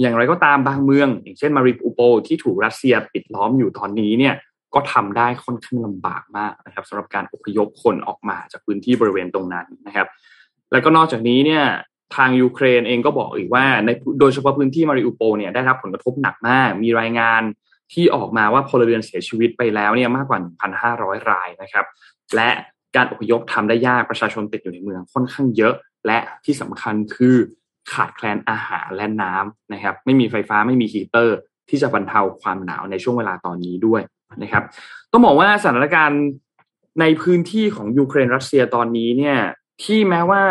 [0.00, 4.34] อย่างไรก็ตามบางเมือง อย่างเช่นมาริปูโปที่ถูกรัสเซียปิดล้อมอยู่ตอนนี้เนี่ย
[4.74, 10.08] ก็ทำได้ค่อนข้างลำบากมากนะครับสำหรับการอพยพคนออกมาจากพื้นที่บริเวณตรงนั้นนะครับ
[10.72, 11.64] แล้วก็นอกจากนี้เนี่ย
[12.16, 17.42] ทางยูเครนเองก็บอกอีกว่าในโดยเฉพาะพื้นที่มาริอูโปเนี่ยได้รับผลกระทบหนักมาก มีรายงาน
[17.92, 20.38] ที่ออกมาว่าพลเรือนเสียชีวิตไปแล้วเนี่ยมากกว่า
[20.80, 21.86] 1,500 รายนะครับ
[22.36, 22.50] และ
[22.96, 25.74] การอพยพทำได้ยากประชาชนติดอยู่ในเมืองค่อนข้างเยอะ
[26.06, 27.36] และที่สำคัญคือ
[27.92, 31.36] ขาดแคลนอาหารและน้ำนะครับ ไม่มีไฟฟ้าไม่มีฮีเตอร์
[31.68, 34.02] ที่จะบรรเทาความหนาวในช่วงเวลาตอนนี้ด้วย
[34.42, 34.64] นะครับ
[35.12, 36.22] ต้องบอกว่าสถานการณ์
[37.00, 39.38] ในพื้นที่ของยูเครนรัสเซียตอนนี้เนี่ย
[39.82, 40.42] ที่แม้ว่า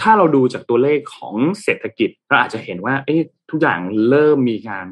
[0.00, 4.86] ถ้าเราดูจากตัวเลขของเศรษฐกิจเราอาจจะเห็นว่า เอ๊ะทุกอย่างเริ่มมีการ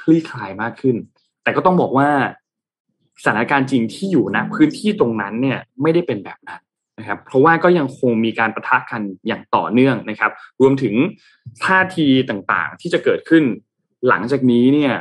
[0.00, 0.96] คลี่คลายมากขึ้น
[1.42, 2.08] แต่ก็ต้องบอกว่า
[3.22, 6.60] สถานการณ์จริงที่อยู่นะพื้นที่ตรงนั้นเนี่ยไม่ได้เป็นแบบนั้น
[6.98, 10.94] นะครับ เพราะว่าก็ยังคงมีการประทะกันอย่างต่อเนื่องนะครับ รวมถึง
[11.64, 13.44] ท่าทีต่างๆ ที่จะเกิดขึ้น
[14.08, 14.94] หลังจากนี้เนี่ย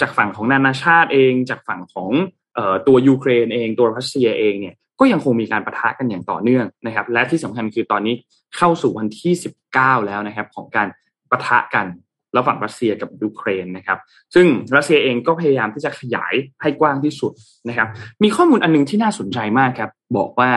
[0.00, 2.10] จากฝั่งของนานาชาติเอง จากฝั่งของ
[2.86, 8.14] ตัวยูเครนเอง ตัวรัสเซียเองเนี่ยก็ยังคงมีการประทะกันอย่างต่อเนื่องนะครับ และที่สำคัญคือตอนนี้
[8.56, 9.32] เข้าสู่วันที่
[9.70, 10.88] 19 แล้วนะครับของการ
[11.30, 11.86] ปะทะกัน
[12.36, 13.98] ระหว่างรัสเซียกับยูเครนนะครับ
[14.34, 14.46] ซึ่ง
[14.76, 17.32] รัสเซียเองก็พยายามที่จะขยายให้กว้างที่สุด
[17.68, 17.88] นะครับ
[18.22, 20.50] มีข้อมูลอันนึงที่น่าสนใจมากครับ บอกว่า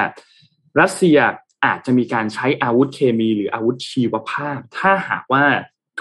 [0.82, 1.18] รัสเซีย
[1.65, 5.44] อาจจะมีการใช้อาวุธเคมี หรืออาวุธชีวภาพ ถ้าหากว่า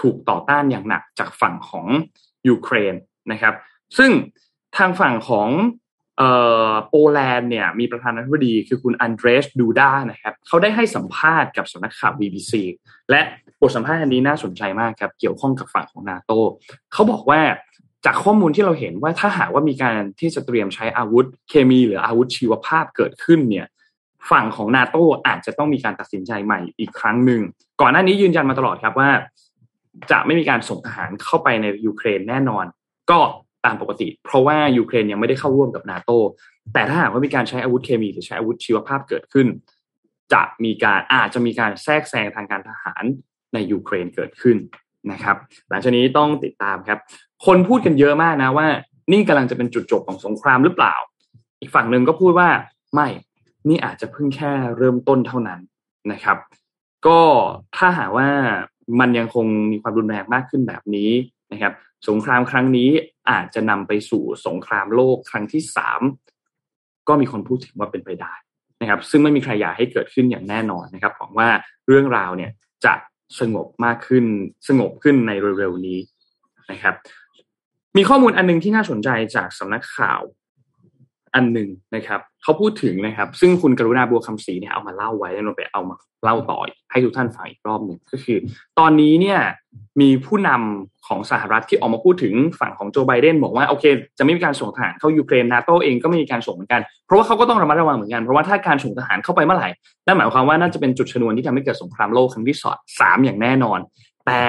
[0.01, 1.87] ถูกต่อต้านอย่างหนักจากฝั่งของ
[2.47, 2.93] ยูเครน
[3.31, 3.53] นะครับ
[3.97, 4.11] ซึ่ง
[4.77, 5.49] ทางฝั่งของ
[6.89, 12.53] โปแลนด์เนี่ยมีประธานาธิบดีคือคุณอันเดรย์ ดูดานะครับเขาได้ให้สัมภาษณ์กับสำนักข่าว BBC
[13.09, 13.21] และ
[13.61, 16.31] บทสัมภาษณ์อันนี้น่าสนใจมากครับ เกี่ยวข้องกับฝั่งของนาโต
[16.93, 17.41] เขาบอกว่า
[18.05, 23.67] จากข้อมูลที่เราเห็นว่าถ้าหากว่ามีการที่จะเตรียมใช้อาวุธเคมีหรืออาวุธชีวภาพเกิดขึ้นเนี่ย
[24.31, 27.41] ฝั่งของนาโตอาจจะต้องมีการตัดสินใจใหม่อีกครั้งหนึ่ง
[27.81, 29.09] ก่อนหน้านี้ยืนยันมาตลอดครับว่า
[30.11, 32.65] จะไม่มีการส่งทหารเข้าไปในยูเครนแน่นอน
[33.11, 33.19] ก็
[33.65, 36.11] ตามปกติ เพราะว่ายูเครนยังไม่ได้เข้าร่วมกับนาโต
[36.73, 39.47] แต่ถ้าหากว่ามีการใช้อาวุธเคมีหรือใช้อาวุธชีวภาพเกิดขึ้น
[40.33, 43.03] จะมีการอาจจะมีการแทรกแซงทางการทหาร
[43.53, 44.57] ในยูเครนเกิดขึ้น
[45.11, 45.37] นะครับ
[45.69, 46.99] หลังจากนี้ต้องติดตามครับ
[47.45, 48.67] คนพูดกันเยอะมากนะว่า
[49.11, 50.95] นี่กำลังจะเป็นจุดจบของสงครามหรือเปล่า
[51.59, 52.49] อีกฝั่งหนึ่งก็พูดว่า
[52.93, 53.07] ไม่
[53.69, 55.59] นี่อาจจะเพิ่งแค่เริ่มต้นเท่านั้น
[56.11, 56.37] นะครับ
[57.07, 57.19] ก็
[57.77, 58.27] ถ้าหากว่า
[58.99, 61.11] มันยังคงมีความรุนแรงมากขึ้นแบบนี้
[61.51, 61.73] นะครับ
[62.07, 62.89] สงครามครั้งนี้
[63.29, 66.01] อาจจะนำไปสู่สงครามโลกครั้งที่สาม
[67.07, 68.33] ก็มีคนพูดถึงว่าเป็นไปได้
[68.81, 71.49] นะครับ ซึ่งไม่มีใครอยากให้เกิดขึ้นอย่างแน่นอนนะครับหวังว่า
[71.87, 72.51] เรื่องราวเนี่ย
[72.85, 72.93] จะ
[73.39, 74.25] สงบมากขึ้น
[74.67, 75.99] สงบขึ้นในเร็วๆนี้
[76.71, 76.95] นะครับ
[77.97, 80.21] มีข้อมูลอันนึงที่น่าสนใจจากสำนักข่าว
[81.33, 86.59] อันหนึ่งนะครับเขาพูดถึงนะครับ ซึ่งคุณกรุณาบัวคำศรีเนี่ยเอามาเล่าไว้แล้วเราไปเอามาเล่าต่อ
[86.91, 88.37] ให้ทุกท่านฟังอีกรอบหนึ่งก็คือ
[88.79, 89.39] ตอนนี้เนี่ย
[90.01, 93.85] มีผู้นำของสหรัฐที่ออกมาพูดถึงฝั่งของโจไบเดนบอกว่าโอเค
[94.17, 99.69] จะไม่มีการส่งทหารเข้ายูเครนนาโตเองก็ไม่มีการส่งเหมือนกัน เพราะว่าเขาก็ต้องระมัดระวังเหมือนกันเพราะว่าถ้าการส่งทหารเข้าไปเมื่อไหร่
[100.05, 102.57] นั่นหมายความว่าน่าจะเป็นจุดชนวนที่ทำให้เกิดสงครามโลกครั้งที่
[102.99, 103.79] สามอย่างแน่นอน
[104.25, 104.41] แต่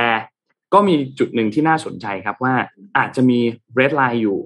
[0.74, 2.54] ก็มีจุดหนึ่งที่น่าสนใจครับว่า
[2.98, 3.38] อาจจะมี
[3.74, 4.38] เรดไลน์อยู่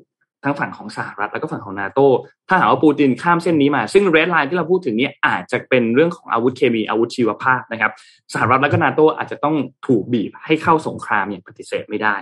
[0.44, 2.00] ทั้งฝั่งของสหรัฐแล้วก็ฝั่งของนาโต
[2.48, 7.92] ถ้าหากว่าปูตินข้ามเส้นนี้มา ซึ่งเรดไลน์ที่เราพูดถึงนี้อาจจะเป็นเรื่องของอาวุธเคมีอาวุธชีวภาพนะครับ
[8.34, 12.14] สหรัฐแล้วก็นาโตอาจจะต้องถูกบีบให้เข้าสงครามอย่างปฏิเสธไม่ได้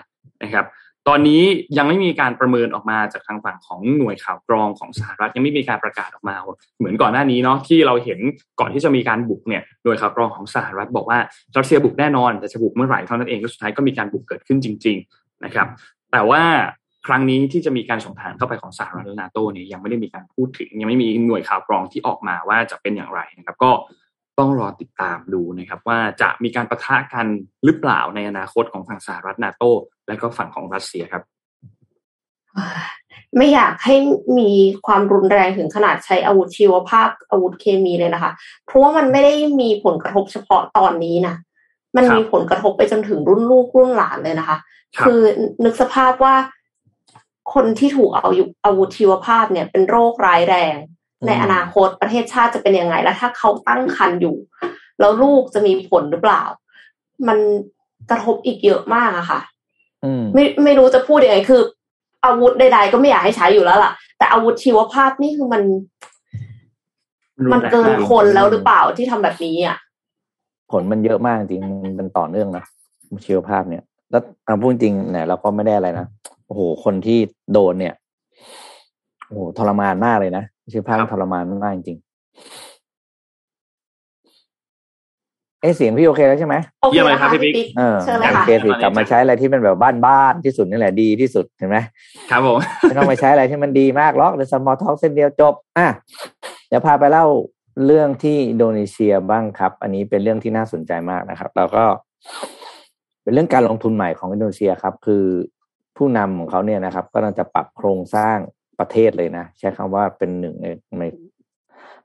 [0.42, 0.66] นะครับ
[1.08, 1.42] ตอนนี้
[1.76, 6.36] ยังไม่มีการประเมินออกมาจากทางฝั่งของหน่วยข่าวกรองของสหรัฐยังไม่มีการประกาศออกมา
[6.78, 8.20] เหมือนก่อนหน้านี้เนาะที่เราเห็น
[8.60, 11.18] ก่อนที่จะมีการบุกเนี่ยหน่วยข่าวกรองของสหรัฐบอกว่า
[11.56, 15.66] รัสเซียบุกแน่นอนแต่จะบุกเมื่อไหร่เท่านั้นเองก็สุดท้ายก็มีการบุกเกิดขึ้นจริง ๆนะครับ
[16.12, 16.42] แต่ว่า
[17.06, 23.70] ครั้งนี้ที่จะมีการส่งทหารเข้าไปของสหรัฐและนาโตเนี่ยยังไม่ได้มีการพูดถึง ยังไม่มีหน่วยข่าวกรองที่ออกมาว่าจะเป็นอย่างไรนะครับ ก็
[24.38, 27.26] ต้องรอติดตามดูนะครับ ว่าจะมีการประทะกัน
[27.64, 29.64] หรือเปล่าในอนาคตของฝั่งสหรัฐนาโต
[30.08, 31.22] และก็ฝั่งของรัสเซียครับ
[33.36, 33.96] ไม่อยากให้
[34.38, 34.50] มี
[34.86, 38.32] ความรุนแรงถึงขนาดใช้อาวุธชีวภาพอาวุธเคมีเลยนะคะ
[38.66, 41.34] เพราะว่ามันไม่ได้มีผลกระทบเฉพาะตอนนี้นะ
[41.96, 44.58] มันมีผลกระทบไปจนถึงรุ่นลูกรุ่นหลานเลยนะคะ
[45.06, 45.20] คือ
[45.64, 46.34] นึกสภาพว่า
[47.54, 48.28] คนที่ถูกเอา
[48.64, 50.76] อาวุธชีวภาพเนี่ยเป็นโรคร้ายแรง
[51.26, 54.36] ในอนาคตประเทศชาติจะเป็นยังไง แล้วถ้าเขาตั้งครรภ์อยู่
[55.00, 56.42] แล้วลูกจะมีผลหรือเปล่า
[57.28, 57.38] มัน
[58.10, 59.40] กระทบอีกเยอะมากอะค่ะ
[60.34, 61.62] ไม่ไม่รู้จะพูดยังไงคือ
[62.24, 65.62] อาวุธใดๆก็ไม่อยากให้ใช้อยู่แล้วล่ะ แต่อาวุธชีวภาพนี่คือมัน
[67.52, 69.76] มันเกินคนแล้วหรือเปล่าที่ทำแบบนี้อะ
[70.70, 71.62] ผลมันเยอะมากจริง
[71.98, 72.64] มันต่อเนื่องนะ
[73.24, 76.06] ชีวภาพเนี่ย แล้วเอาพูดจริงเนี่ยเราก็ไม่ได้อะไรนะ
[76.52, 77.18] โอ้โห คนที่
[77.52, 77.94] โดนเนี่ย
[79.26, 81.98] โอ้โหทรมานมากเลยนะชีวภาพทรมานมากจริง
[85.60, 86.56] เอเสียงพี่โอเคแล้วใช่ไหม
[86.92, 87.96] เยี่ยมเลยครับพี่ปิ๊กเออ
[88.34, 91.78] โอเคสิกลับมาใช้อะไรที่เป็นแบบบ้านๆที่สุดนี่แหละดีที่สุดเห็นไหม
[92.30, 95.88] ครับผมไม่ต้องไปใช้อะไรที่มันดีมากหรอกเดี๋ยว small talk เส้นเดียวจบ อะ
[96.68, 97.26] เดี๋ยวพาไปเล่า
[97.86, 101.84] เรื่องที่อินโดนีเซียบ้างครับ อันนี้เป็นเรื่องที่น่าสนใจมากนะครับแล้วก็
[103.22, 105.24] เป็นเรื่องการลงทุนใหม่ของอินโดนีเซียครับ คือ
[105.96, 108.36] ผู้นำของเขาเนี่ยนะครับ ก็จะปรับโครงสร้าง
[108.78, 110.66] ประเทศเลยนะ ใช้คำว่าเป็นหนึ่งใน
[110.98, 111.04] ใน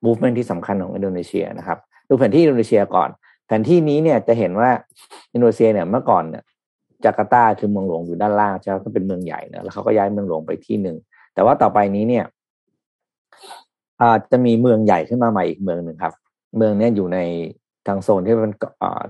[0.06, 3.10] มูฟเมนที่สำคัญของอินโดนีเซียนะครับ ดูแผนที่อินโดนีเซียก่อน
[3.48, 4.70] แผนที่นี้เนี่ยจะเห็นว่า
[5.34, 6.44] อินโดนีเซียเนี่ยเมื่อก่อนเนี่ย
[7.04, 10.98] จาการ์ตาคือเมืองหลวงอยู่ด้านล่างใช่ไหมก็เป็นเมืองใหญ่นะแล้วเขาก็ย้ายเมืองหลวงไปที่หนึ่ง
[11.34, 12.26] แต่ว่าต่อไปนี้เนี่ย
[14.04, 16.14] อาจจะมีเมืองใหญ่ขึ้นมาใหม่อีกเมืองหนึ่งครับ
[16.58, 17.20] เมืองนี้อยู่ใน
[17.88, 18.54] ทางโซนที่เป็น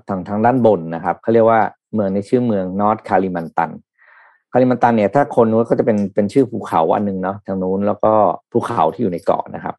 [0.08, 1.62] ทางทางด้านบนนะครับเขาเรียกว่า
[1.94, 3.72] เมืองในชื่อเมือง North คาลิมันตัน
[4.52, 8.14] คาลิมันตันเนี่ยถ้าคนนู้นก็จะเป็นเป็นชื่อภูเขาอันหนึ่งเนาะทางนู้นแล้วก็
[8.52, 9.76] ภูเขาที่อยู่ในเกาะนะครับ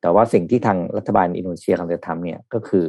[0.00, 2.86] แต่ว่าสิ่งที่ทางรัฐบาลอินโดนีเซียกำลังจะทำเนี่ยก็คือ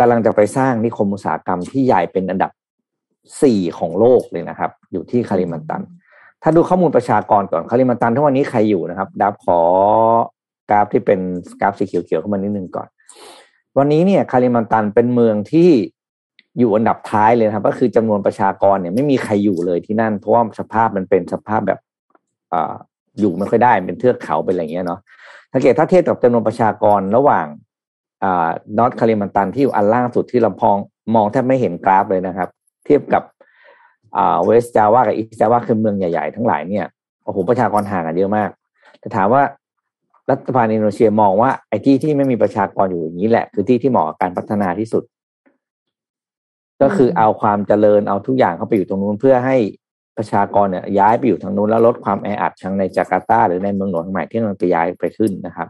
[0.00, 2.50] กำลังจะไปสร้างนิคมอุตสาหกรรมที่ใหญ่เป็นอันดับ
[3.42, 5.82] สี่ของโลกเลยนะครับ อยู่ที่คาลิมันตัน
[6.42, 9.60] ถ้าดูข้อมูลประชากรก่อนคาลิมันตันทุกวันนี้ใครอยู่นะครับดับขอ
[10.70, 11.20] กราฟที่เป็น
[11.60, 12.88] กราฟสีเขียวๆเข้ามานิดนึงก่อน
[13.78, 15.70] วันนี้เนี่ยคาลิมันตันเป็นเมืองที่
[16.58, 21.78] อยู่อันดับท้ายเลยครับ ก็คือจำนวนประชากรเนี่ยไม่มีใครอยู่เลยที่นั่น เพราะว่าสภาพมันเป็นสภาพแบบ
[22.52, 22.74] อ่า
[23.20, 25.00] อยู่ไม่ค่อยได้เป็นเทือกเขาเป็นอะไรเงี้ยเนาะ
[25.52, 27.46] ถ้าเกิดถ้าเทียบกับจำนวนประชากรระหว่าง
[28.24, 30.76] อ่านอตคาลิมันตันที่อยู่อันล่างสุดที่เราพอง
[31.14, 32.48] มองแทบไม่เห็นกราฟเลยนะครับ
[32.84, 33.22] เทียบกับ
[34.44, 36.86] เวสจาวากับอีสจาวาคือเมืองใหญ่ๆทั้งหลายเนี่ย
[37.24, 38.50] โอ้โหประชากรห่างกันเยอะมาก
[39.00, 39.42] แต่ถามว่า
[40.30, 45.02] รัฐบาลอินโดนีเซียมองว่าไอ้ที่ที่ไม่มีประชากรอยู่อย่างนี้แหละ คือที่ที่เหมาะกับการพัฒนาที่สุด
[46.82, 49.56] ก็คือเอาความเจริญเอาทุกอย่างเข้าไปอยู่ตรงนู้นเพื่อให้
[50.16, 55.68] ประชากรเนี่ยย้ายไปอยู่ทางนู้นแล้วลดความแออัดทั้งในจาการ์ตาหรือในเมืองหลวงใหม่ที่กำลังจะย้ายไปขึ้นนะครับ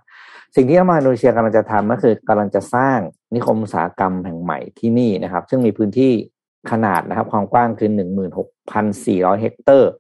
[0.57, 2.99] สิ่งที่รัฐบาลอินโดนีเซียกำลังจะทำก็คือกำลังจะสร้าง
[3.35, 6.13] นิคมอุตสาหกรรมแห่งใหม่ที่นี่นะครับ ซึ่งมีพื้นที่
[6.71, 9.91] ขนาดนะครับ ความกว้างคือหนึ่งหมื่นหกพันสี่ร้อยเฮกเตอร์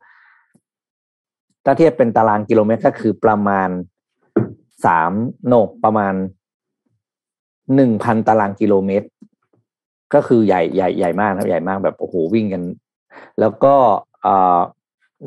[1.64, 3.68] ถ้าเทียบเป็นตารางกิโลเมตรก็คือประมาณ
[4.84, 5.12] สาม
[5.46, 6.14] โนกประมาณ
[7.74, 9.08] หนึ่งพันตารางกิโลเมตร
[10.14, 12.62] ก็คือใหญ่ใหญ่ใหญ่มากครับใหญ่มากแบบโอ้โหวิ่งกัน
[13.40, 13.74] แล้วก็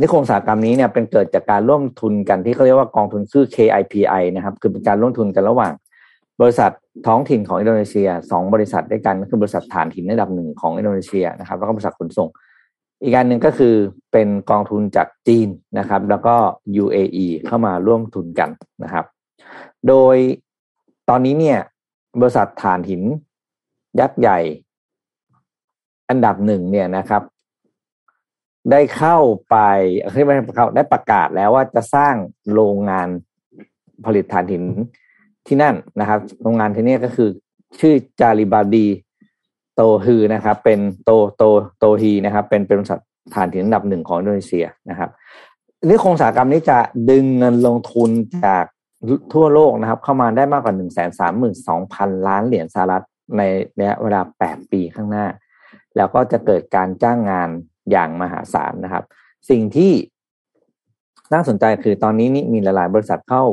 [0.01, 5.73] นิคมอุตสาหกรรมนี้เนี่ยเป็นเกิดจากการร่วมทุนกันที่เขาเรียกว่ากองทุนคือ KIPI นะครับ คือเป็นการร่วมทุนกันระหว่าง
[6.41, 6.71] บริษัท
[7.07, 12.29] ท้องถิ่นของอินโดนีเซียสองบริษัทด้วยกันคือบริษัทฐานถิ่นระดับหนึ่งของอินโดนีเซียนะครับ แล้วก็บริษัทขนส่ง
[13.01, 13.75] อีกการหนึ่งก็คือ
[14.11, 15.47] เป็นกองทุนจากจีน
[15.79, 16.35] นะครับ แล้วก็
[16.83, 18.49] UAE เข้ามาร่วมทุนกัน
[18.83, 19.05] นะครับ
[19.87, 20.15] โดย
[21.09, 21.59] ตอนนี้เนี่ย
[22.19, 23.01] บริษัทฐานหิน
[23.99, 24.39] ยักษ์ใหญ่
[26.09, 27.23] อันดับหนึ่งเนี่ยนะครับ
[28.71, 29.17] ได้เข้า
[29.49, 29.57] ไป
[30.13, 32.15] คือไม่เข้าได้ประกาศแล้วว่าจะสร้าง
[32.53, 33.07] โรงงาน
[34.05, 34.63] ผลิตถ่านหิน
[35.47, 37.29] ที่นั่นนะครับ โรงงานที่นี่ก็คือ
[37.79, 38.87] ชื่อจาริบาดี
[39.75, 41.43] โตฮือนะครับ เป็นโตโต
[41.79, 43.01] โตฮีนะครับ เป็นเป็นบริษัท
[43.33, 45.09] ฐานถิ่นอันดับหนึ่งของอินโดนีเซียนะครับ
[45.87, 46.77] นี่โครงสาหกรรมนี้จะ
[47.09, 48.09] ดึงเงินลงทุน
[48.45, 48.65] จาก
[49.33, 53.05] ทั่วโลกนะครับ เข้ามาได้มากกว่าหนึ่งแสนสามหมื่นสองพันล้านเหรียญสหรัฐ
[53.37, 53.41] ใน
[53.77, 55.25] ระยะเวลาแปดปีข้างหน้า
[55.97, 57.49] แล้วก็จะเกิดการจ้างงาน
[57.91, 59.03] อย่างมหาศาลนะครับ
[59.49, 59.91] สิ่งที่
[61.33, 63.43] น่าสนใจคือตอนนี้นี่มีหลายๆบริษัทเข้า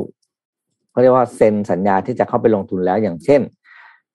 [0.91, 3.41] เขาเรียกว่าเซ็นสัญญาที่จะเข้าไปลงทุนแล้วอย่างเช่น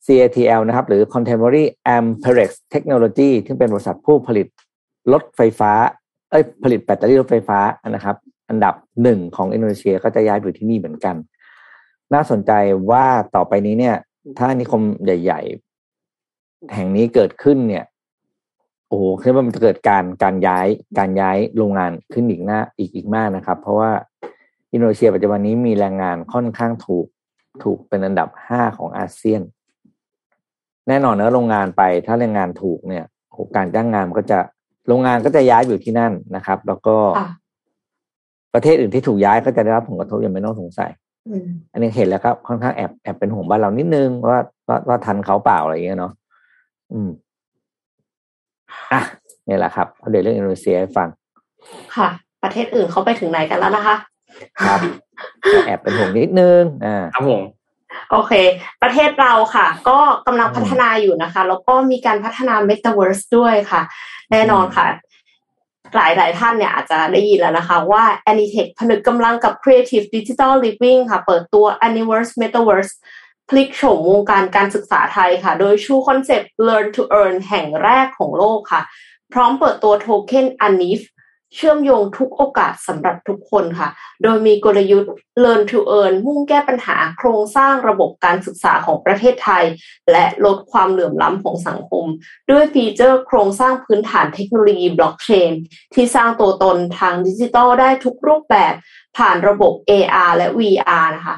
[0.06, 1.64] CATL นะครับ หรือ Contemporary
[1.96, 4.46] Amperex Technology ที่เป็นบริษัทผู้ผลิต
[5.12, 5.72] รถไฟฟ้า
[6.30, 7.58] เอ้ยผลิตแบตเตอรี่รถไฟฟ้า
[7.90, 8.16] นะครับ
[8.48, 11.16] อันดับหนึ่งของอินโดนีเซียก็จะย้ายไปที่นี่เหมือนกัน
[12.14, 12.52] น่าสนใจ
[12.90, 13.96] ว่าต่อไปนี้เนี่ย
[14.38, 15.40] ถ้านิคมใหญ่
[16.06, 17.84] ๆ แห่งนี้เกิดขึ้นเนี่ย
[18.88, 20.66] โอ้โหคือว่ามันจะเกิดการการย้าย
[20.98, 23.90] การย้ายโรงงานขึ้นอีกหน้าอีกอีกมากนะครับ เพราะว่า
[24.72, 27.06] อินโดนีเซียปัจจุบันนี้มีแรงงานค่อนข้างถูก
[27.62, 29.42] ถูกเป็นอันดับห้าของอาเซียน
[30.88, 33.04] แน่นอนเนะโรงงานไปถ้าแรงงานถูกเนี่ย
[33.56, 34.38] การจ้างงานก็จะ
[34.88, 36.96] โรงงานก็จะย้ายอยู่ที่นั่นนะครับ แล้วก็
[38.54, 40.90] ประเทศอื่นที่ถูกย้ายก็จะได้รับผลกระทบยังไม่ต้องสงสัย
[41.28, 46.12] อืมอันนี้เห็นแล้วครับค่อนข้างแอบแอบเป็นห่วงบ้านเรานิดนึงว่าว่าว่าทันเขาเปล่าอะไรอย่างเงี้ยเนาะ
[46.92, 47.10] อืม
[48.92, 49.02] อะ
[49.48, 51.08] นี่แหละครับเอาเดี๋ยวเรื่องอินโดนีเซียให้ฟัง
[51.96, 52.08] ค่ะ
[52.42, 53.96] ประเทศอื่นเขาไปถึงไหนกันแล้วนะคะ
[54.64, 54.80] ครับ
[55.66, 57.42] แอบเป็นห่วงนิดนึงอ่าครับผม
[58.10, 58.32] โอเค
[58.82, 63.82] ประเทศเราค่ะ ก็กำลังพัฒนาอยู่นะคะ แล้วก็มีการพัฒนา Metaverse ด้วยค่ะ
[64.30, 64.86] แน่นอนค่ะ
[65.96, 72.92] หลายหลายๆท่านเนี่ยอาจจะได้ยินแล้วนะคะว่า Anitech ผนึกกำลังกับ Creative Digital Living ค่ะ เปิดตัว Aniverse Metaverse
[73.48, 78.82] พลิกโฉมวงการการศึกษาไทยค่ะ โดยชูคอนเซปต์ Learn to Earn แห่งแรกของโลกค่ะ
[79.32, 81.00] พร้อมเปิดตัวโทเค็น ANIF
[81.54, 83.88] เชื่อมโยงทุกโอกาสสำหรับทุกคนค่ะ
[84.22, 85.12] โดยมีกลยุทธ์
[85.44, 89.64] Learn to Earn มุ่งแก้ปัญหาโครงสร้างระบบการศึกษาของประเทศไทย
[90.10, 92.04] และลดความเหลื่อมล้ำของสังคม
[92.50, 95.52] ด้วยฟีเจอร์โครงสร้างพื้นฐานเทคโนโลยีบล็อกเชน
[95.94, 98.74] ที่สร้างตัวตนทางดิจิทัลได้ทุกรูปแบบ
[99.16, 101.36] ผ่านระบบ AR และ VR นะคะ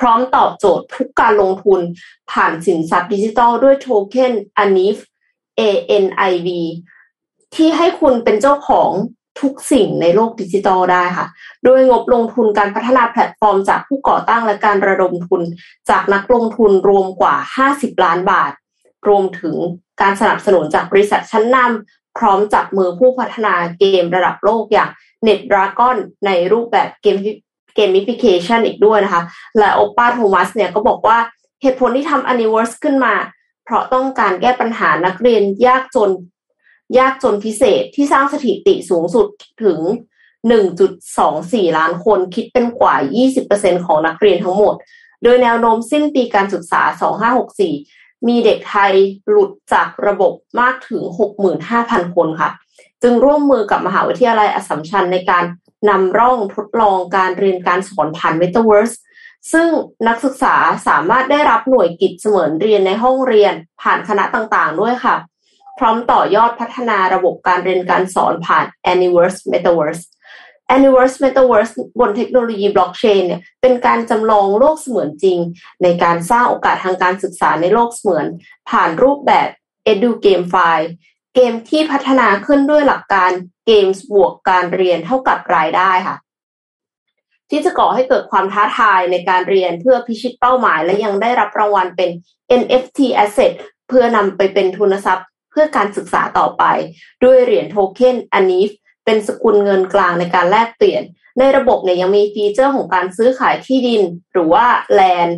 [0.00, 1.80] พร้อมตอบโจทย์ทุกการลงทุน
[2.30, 4.32] ผ่านสินทรัพย์ดิจิทัลด้วยโทเค็น
[4.62, 4.98] ANIV
[5.60, 6.48] ANIV
[7.54, 8.90] ที่ให้คุณเป็นเจ้าของ
[9.40, 11.26] ทุกสิ่งในโลกดิจิทัลได้ค่ะ
[11.64, 15.42] โดยงบลงทุนการพัฒนาแพลตฟอร์มจากผู้ก่อตั้งและการระดมทุน
[15.90, 17.34] จากนักลงทุนรวมกว่า
[17.68, 18.52] 50 ล้านบาท
[19.08, 19.56] รวมถึง
[20.00, 24.90] การสนับสนุนจากบริษัทชั้นนำพร้อมจับมือผู้พัฒนาเกมระดับโลกอย่าง
[25.26, 27.16] NetDragon ในรูปแบบเกม
[27.74, 29.22] เกมมิฟิเคชันอีกด้วยนะคะ
[29.58, 31.18] และโอป้าโทมัสเนี่ยก็บอกว่า
[31.62, 33.14] เหตุผลที่ทำ Universe ขึ้นมา
[33.64, 36.10] เพราะต้องการแก้ปัญหานักเรียนยากจน
[36.98, 39.26] ยากจนพิเศษที่สร้างสถิติสูงสุด
[39.64, 39.78] ถึง
[40.58, 42.94] 1.24 ล้านคนคิดเป็นกว่า
[43.40, 44.74] 20%ของนักเรียนทั้งหมด
[45.22, 46.82] โดยแนวโน้มสิ้นปีการศึกษา
[47.34, 48.92] 2564 มีเด็กไทย
[49.28, 51.02] หลุดจากระบบมากถึง
[51.58, 52.50] 65,000 คนค่ะ
[53.02, 55.44] จึงร่วมมือกับมหาวิทยาลัยอสสัมชัญในการ
[55.88, 58.96] นำร่องทดลองการเรียนการสอนผ่าน Metaverse
[59.52, 59.68] ซึ่ง
[60.08, 60.54] นักศึกษา
[60.88, 65.16] สามารถได้รับหน่วยกิจเสมือนเรียนในห้องเรียนผ่านคณะต่างๆ ด้วยค่ะ
[65.78, 70.02] พร้อมต่อยอดพัฒนาระบบการเรียนการสอนผ่าน Aniverse Metaverse
[70.74, 75.38] Aniverse Metaverse บนเทคโนโลยีบล็อกเชนเนี่ยเป็นการจำลองโลกเสมือนจริง
[75.82, 78.26] ในการสร้างโอกาสทางการศึกษาในโลกเสมือน
[78.70, 79.48] ผ่านรูปแบบ
[79.92, 80.88] Edu Game File
[81.40, 83.30] เกมที่พัฒนาขึ้นด้วยหลักการ
[83.66, 86.16] เกมบวกการเรียนเท่ากับรายได้ค่ะ
[87.50, 92.10] ที่จะก่อให้เกิดความท้าทายในการเรียนเพื่อพิชิตเป้าหมาย และยังได้รับรางวัลเป็น
[92.60, 93.52] NFT Asset
[93.88, 96.64] เพื่อนำไปเป็นทุนทรัพย์ เพื่อการศึกษาต่อไป
[97.24, 98.70] ด้วยเหรียญโทเค็น ANIF
[99.04, 101.02] เป็นสกุลเงินกลางในการแลกเปลี่ยน
[101.38, 105.28] ในระบบเนี่ยยังมีฟีเจอร์ของการซื้อขายที่ดินหรือว่า land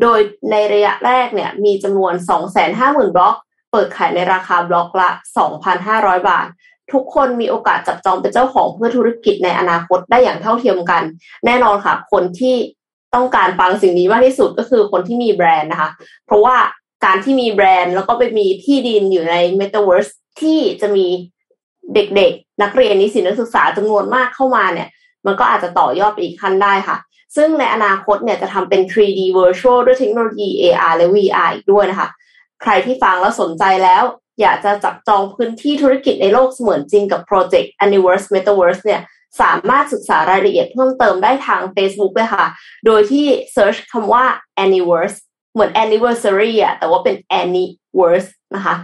[0.00, 0.20] โดย
[0.50, 2.14] ในระยะแรกเนี่ยมีจำนวน
[2.64, 3.36] 250,000 บล็อก
[3.76, 5.08] เปิดขายในราคาบล็อกละ
[5.68, 6.46] 2,500 บาท
[6.92, 11.02] ทุกคนมีโอกาสจับจองเป็นเจ้าของเพื่อธุรกิจในอนาคตได้อย่างเท่าเทียมกัน
[11.46, 12.56] แน่นอนค่ะ คนที่
[13.14, 15.90] ต้องการฟังสิ่งนี้มากที่สุดก็คือคนที่มีแบรนด์นะคะ
[16.26, 16.56] เพราะว่า
[17.04, 21.06] การที่มีแบรนด์แล้วก็ไปมีที่ดินอยู่ใน Metaverse ที่จะมี
[21.94, 24.88] เด็กๆ นักเรียนนิสิตนักศึกษาจำนวนมากเข้ามาเนี่ย
[25.26, 26.96] มันก็อาจจะต่อยอดไปอีกขั้นได้ค่ะ
[27.36, 32.08] ซึ่งในอนาคตเนี่ยจะทำเป็น 3D virtual ด้วยเทคโนโลยี AR และ VR อีกด้วยนะคะ
[32.62, 34.02] ใครที่ฟังแล้วสนใจแล้ว
[34.40, 39.02] อยากจะจับจองพื้นที่ธุรกิจในโลกเสมือนจริงกับโปรเจกต์ Universe Metaverse เนี่ย
[39.40, 42.46] สามารถศึกษารายละเอียดเพิ่มเติมได้ทาง Facebook เลยค่ะ
[42.86, 44.24] โดยที่ search คำว่า
[44.66, 45.16] Universe
[45.52, 48.74] เหมือน anniversary อะแต่ว่าเป็น Anyverse นะคะ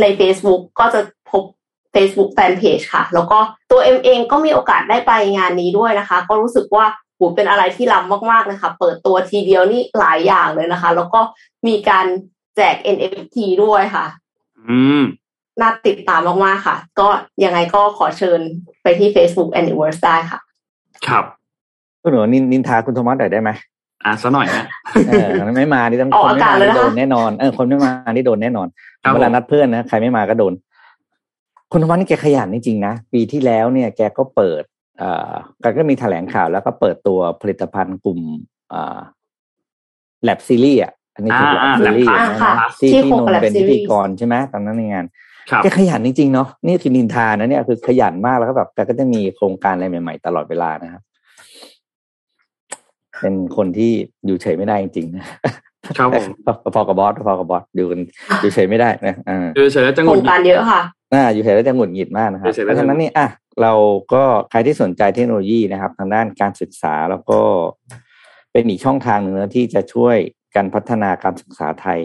[0.00, 1.42] ใน Facebook ก็จะพบ
[1.94, 3.38] Facebook Fanpage ค่ะ แล้วก็
[3.70, 11.20] ตัวเอ็มเองก็มีโอกาสได้ไปงานนี้ด้วยนะคะ ก็รู้สึกว่าโหเป็นอะไรที่ล้ำมากๆเลยค่ะ เปิดตัวทีเดียวนี่หลายอย่างเลยนะคะ แล้วก็
[11.66, 12.06] มีการ
[12.56, 14.06] แจก NFT ด้วยค่ะ
[14.68, 15.02] อืม
[15.60, 17.08] น่าติดตามมากๆค่ะ ก็
[17.44, 18.40] ยังไงก็ขอเชิญ
[18.82, 20.40] ไปที่ Facebook Anniverse ได้ค่ะ
[21.08, 21.24] ครับ
[22.02, 23.50] คุณหนูนินนินทาคุณโทมัสหน่อยได้ไหม
[24.04, 24.64] อะซะหน่อยนะ
[25.08, 28.66] เออไม่มานี่ต้องออกคนไม่อากาศมาเลยนี่นะคะโดนแน่นอนเออคนไม่มานี่โดนแน่นอน
[29.02, 30.52] ครับเวลาผมนัดเพื่อนนะใครไม่มาก็โดน
[31.72, 34.62] คุณธรรมนี่แกขยันจริงๆนะ ปีที่แล้วเนี่ยแกก็เปิด
[34.98, 38.20] เอ่อแกก็มีแถลงข่าวแล้วก็เปิดตัวผลิตภัณฑ์กลุ่ม
[38.70, 38.98] เอ่อ
[40.22, 45.04] แลบซีรีส์อะ อันนี้คืออ่าแลบซีรีส์อ่านะค่ะที่ที่ที่โคนกับน Lab เป็นพิ Series ธีกรใช่ไหมตอนนั้นในงาน
[45.50, 51.02] ครับแกขยันจริงๆเนาะนี่คือนินทานะเนี่ยคือขยันมากแล้วก็แบบแกก็จะมีโครงการอะไรใหม่ ๆ ตลอดเวลานะครับ
[53.20, 53.92] เป็นคนที่
[54.26, 55.24] อยู่เฉยไม่ได้จริงๆนะ
[55.98, 56.24] ครับผม
[56.74, 58.00] พอกับบอสพอกับบอสอยู่กัน
[58.40, 60.80] อยู่เฉยไม่ได้นะอ่าคือเฉยแล้วจะงโครงดหงิการดเยอะค่ะ
[61.14, 63.28] อ่าอยู่เฉยแล้วจะหงุดหงิดมากนะครับเฉยๆเพแล้วราะฉะนั้นนี่อะ
[63.62, 63.72] เรา
[64.12, 67.40] ก็ใครที่สนใจเทคโนโลยีนะครับ ทางด้านการศึกษาแล้วก็
[68.52, 70.16] เป็นอีกช่องทางหนึ่งนะที่จะช่วย
[70.56, 72.00] การพัฒนาการศึกษาไทย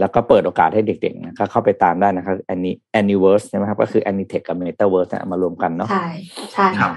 [0.00, 6.06] แล้วก็เปิดโอกาสให้เด็กๆนะก็เข้าไปตามได้นะครับอันนี้ Anyverse ใช่ไหมครับ ก็คือ Anytech กับ Metaverse เนี่ยเอามารวมกันเนาะใช่
[6.52, 6.94] ใช่ครัค่ะบ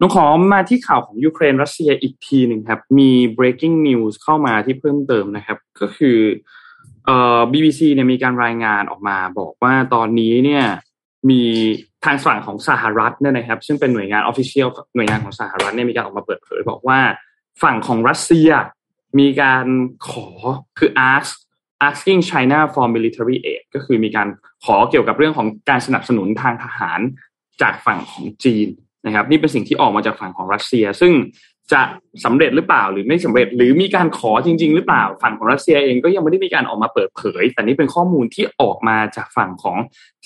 [0.00, 6.18] น้องขอมาที่ข่าวของยูเครนรัสเซียอีกทีหนึ่งครับ มี breaking news เข้ามาที่เพิ่มเติมนะครับ ก็คือ
[7.04, 10.64] เอ่อ BBC เนี่ยมีการรายงานออกมาบอกว่าตอนนี้เนี่ย
[11.30, 11.42] มี
[12.04, 17.00] ทางฝั่งของสหรัฐเนี่ยนะครับ ซึ่งเป็นหน่วยงานออฟฟิเชียลหน่วยงานของสหรัฐเนี่ยมีการออกมาเปิดเผยบอกว่า
[17.62, 18.50] ฝั่งของรัสเซีย
[19.18, 19.66] มีการ
[20.08, 20.26] ขอ
[20.78, 21.32] คือ ask
[21.88, 24.28] asking China for military aid ก็คือมีการ
[24.64, 27.00] ขอเกี่ยวกับเรื่องของการสนับสนุนทางทหาร
[27.62, 28.68] จากฝั่งของจีน
[29.06, 31.12] นะครับ นี่เป็นสิ่งที่ออกมาจากฝั่งของรัสเซีย ซึ่ง
[31.72, 31.82] จะ
[32.24, 39.78] สำเร็จหรือเปล่าหรือไม่สำเร็จ หรือมีการขอจริง ๆ หรือเปล่า ฝั่งของรัสเซียเองก็ยังไม่ได้มีการออกมาเปิดเผย แต่นี่เป็นข้อมูลที่ออกมาจากฝั่งของ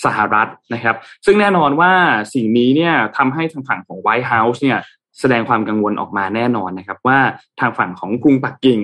[0.05, 1.93] สหรัฐนะครับ ซึ่งแน่นอนว่า
[2.35, 4.79] สิ่งนี้เนี่ยทำให้ทางฝั่งของไวท์เฮาส์เนี่ย
[5.21, 7.19] แสดงความกังวลออกมาแน่นอนนะครับ ว่า
[7.61, 8.81] ทางฝั่งของกรุงปักกิ่ง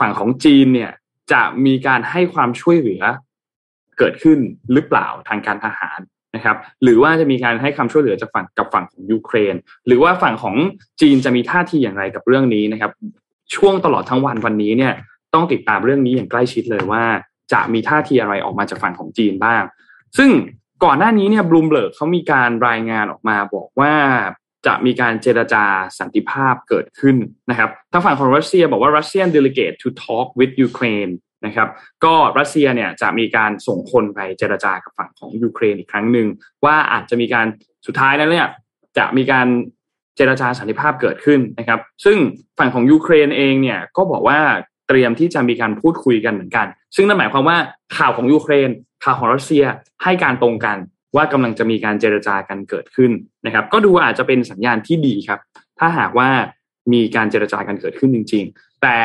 [0.00, 0.90] ฝั่งของจีนเนี่ย
[1.32, 3.02] จะมีการให้ความช่วยเหลือ
[3.98, 4.38] เกิดขึ้น
[4.72, 6.00] หรือเปล่าทางการทหาร
[6.34, 9.54] นะครับ หรือว่าจะมีการให้คำช่วยเหลือจากฝั่งกับฝั่งของยูเครน
[9.86, 10.56] หรือว่าฝั่งของ
[11.00, 12.92] จีนจะมีท่าทีอย่างไรกับเรื่องนี้นะครับ
[13.54, 14.92] ช่วงตลอดทั้งวันวันนี้เนี่ย
[15.34, 17.04] ต้องติดตามเรื่องนี้อย่างใกล้ชิดเลยว่า
[17.52, 19.62] จะมีท่าทีอะไรออกมาจากฝั่งของจีนบ้าง
[20.18, 20.30] ซึ่ง
[20.84, 23.94] ก่อนหน้านี้เนี่ยบลูมเบิร์กเขามีการรายงานออกมาบอกว่า
[24.66, 25.64] จะมีการเจรจา
[25.98, 27.16] สันติภาพเกิดขึ้น
[27.50, 31.12] นะครับทางฝั่งของรัสเซียบอกว่า Russian delegate to talk with Ukraine
[31.46, 31.68] นะครับ
[32.04, 36.26] ก็รัสเซียเนี่ยจะมีการส่งคนไปเจรจากับฝั่งของยูเครนอีกครั้งหนึ่ง
[36.64, 37.46] ว่าอาจจะมีการ
[37.86, 38.46] สุดท้ายแล้วเนี่ย
[38.98, 39.46] จะมีการ
[40.16, 42.16] เจรจาสันติภาพเกิดขึ้นนะครับ ซึ่ง
[42.58, 44.40] ฝั่งของยูเครนเองเนี่ยก็บอกว่า
[44.88, 47.58] เตรียมที่จะมีการพูดคุยกันเหมือนกัน ซึ่งนั่นหมายความว่า
[47.96, 48.70] ข่าวของยูเครน
[49.04, 49.64] ข่าวของรัสเซีย
[50.02, 50.76] ให้การตรงกัน
[51.16, 53.10] ว่ากำลังจะมีการเจรจากันเกิดขึ้น
[53.46, 55.40] นะครับ ก็ดูอาจจะเป็นสัญญาณที่ดีครับ
[55.78, 56.28] ถ้าหากว่า
[56.92, 58.96] มีการเจรจากันเกิดขึ้นจริง ๆ แต่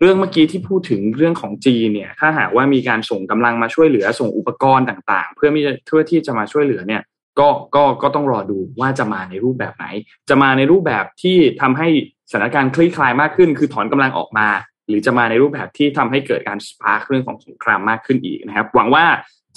[0.00, 7.02] เรื่องเมื่อกี้ที่พูดถึงเรื่องของจีนเนี่ย ถ้าหากว่ามีการส่งกำลังมาช่วยเหลือส่งอุปกรณ์ต่างๆ เพื่อที่จะเพื่อที่จะมาช่วยเหลือเนี่ย
[7.40, 9.86] ก็ก็ก็ต้องรอดูว่าจะมาในรูปแบบไหน
[10.28, 11.88] จะมาในรูปแบบที่ทำให้
[12.30, 14.48] สถานการณ์คลี่คลายมากขึ้น คือถอนกำลังออกมา
[14.88, 19.04] หรือจะมาในรูปแบบที่ทำให้เกิดการ spark เรื่องของสงครามมากขึ้นอีกนะครับ หวังว่า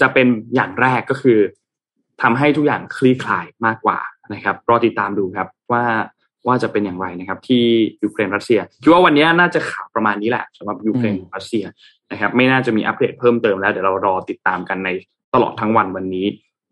[0.02, 1.40] จะเป็นอย่างแรกก็คือ
[2.22, 4.00] ทำให้ทุกอย่างคลี่คลายมากกว่า
[4.34, 5.84] นะครับรอติดตามดูครับว่า
[6.48, 7.64] ว่าจะเป็นอย่างไรนะครับ ที่
[8.04, 11.66] ยูเครนรัสเซียคิดว่าวันนี้น่าจะข่าวประมาณนี้แหละสำหรับยูเครนรัสเซีย
[12.12, 14.90] นะครับ ไม่น่าจะมีอัปเดตเพิ่มเติมแล้วเดี๋ยวเรารอติดตามกันใน
[15.34, 16.28] ตลอดทั้งวันวันนี้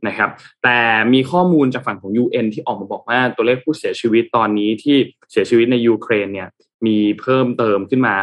[0.08, 0.30] นะครับ
[0.64, 0.78] แต่
[1.14, 4.98] มีข้อมูลจากฝั่งของ UN ที่ออกมาบอกว่าตัวเลขผู้เสียชีวิตตอนนี้ที่
[5.32, 6.50] เสียชีวิตในยูเครนเนี่ย
[6.86, 8.16] มีเพิ่มเติมขึ้นมา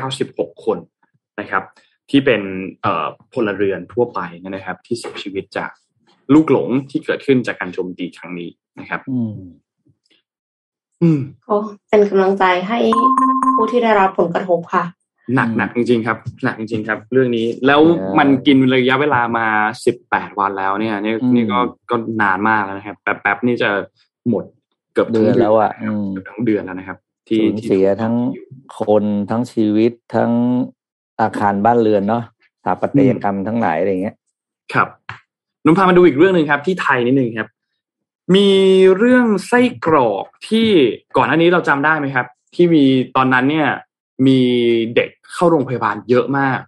[0.00, 0.78] 596 คน
[1.40, 1.62] นะครับ
[2.10, 2.42] ที่เป็น
[3.32, 5.70] พลเรือนทั่วไปนะครับ ที่เสียชีวิตจาก
[6.34, 9.34] ลูกหลงที่เกิดขึ้นจากการโจมตีครั้งนี้นะครับ อืม
[11.02, 11.56] อืมก็
[11.88, 12.78] เป็นกำลังใจให้
[13.56, 14.84] ผู้ที่ได้รับผลกระทบค่ะ
[15.34, 17.80] หนักหนักจริงๆครับ หนักจริงๆครับ เรื่องนี้แล้ว
[18.18, 19.46] มันกินระยะเวลามา
[19.84, 21.58] สิบแปดวันแล้วเนี่ย นี่นี่ก็
[21.90, 23.70] ก็นานมากแล้วนะครับ แป๊บๆนี่จะ
[24.28, 24.44] หมด
[24.92, 25.72] เกือบเดือนแล้วอะ
[26.10, 28.14] เกือบทั้งเดือนแล้วนะครับ ที่สูญเสียทั้ง
[28.80, 30.30] คนทั้งชีวิตทั้ง
[31.20, 32.22] อาคารบ้านเรือนเนาะ
[32.62, 34.16] สถาปัตยกรรมทั้งหลายอะไรเงี้ย
[34.74, 34.88] ครับ
[35.64, 37.48] นุ่มพามาดูอีกเรื่องหนึ่งครับ ที่ไทยนิดนึงครับ
[38.34, 38.48] มี
[38.96, 40.68] เรื่องไส้กรอกที่
[41.16, 42.84] ก่อนหน้านี้เราจำได้ไหมครับ ที่มี
[43.16, 43.68] ตอนนั้นเนี่ย
[44.26, 44.38] มี
[44.94, 46.58] เด็กเข้าโรงพยาบาลเยอะมาก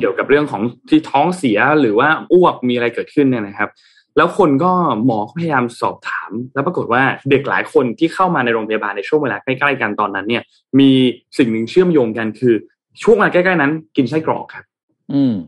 [0.00, 3.70] เกี่ยวกับเรื่องของที่ท้องเสียหรือว่าอ้วกมีอะไรเกิดขึ้นเนี่ยนะครับ
[4.16, 4.72] แล้วคนก็
[5.04, 10.42] หมอพยายามสอบถาม แล้วปรากฏว่าเด็กหลายคนที่เข้ามาในโรงพยาบาลในช่วงเวลาใกล้ๆกันตอนนั้นเนี่ย
[10.80, 10.90] มี
[11.38, 12.54] สิ่งหนึ่งเชื่อมโยงกันคือ
[13.02, 14.71] ช่วงเวลาใกล้ๆนั้น กินไส้กรอกครับอืม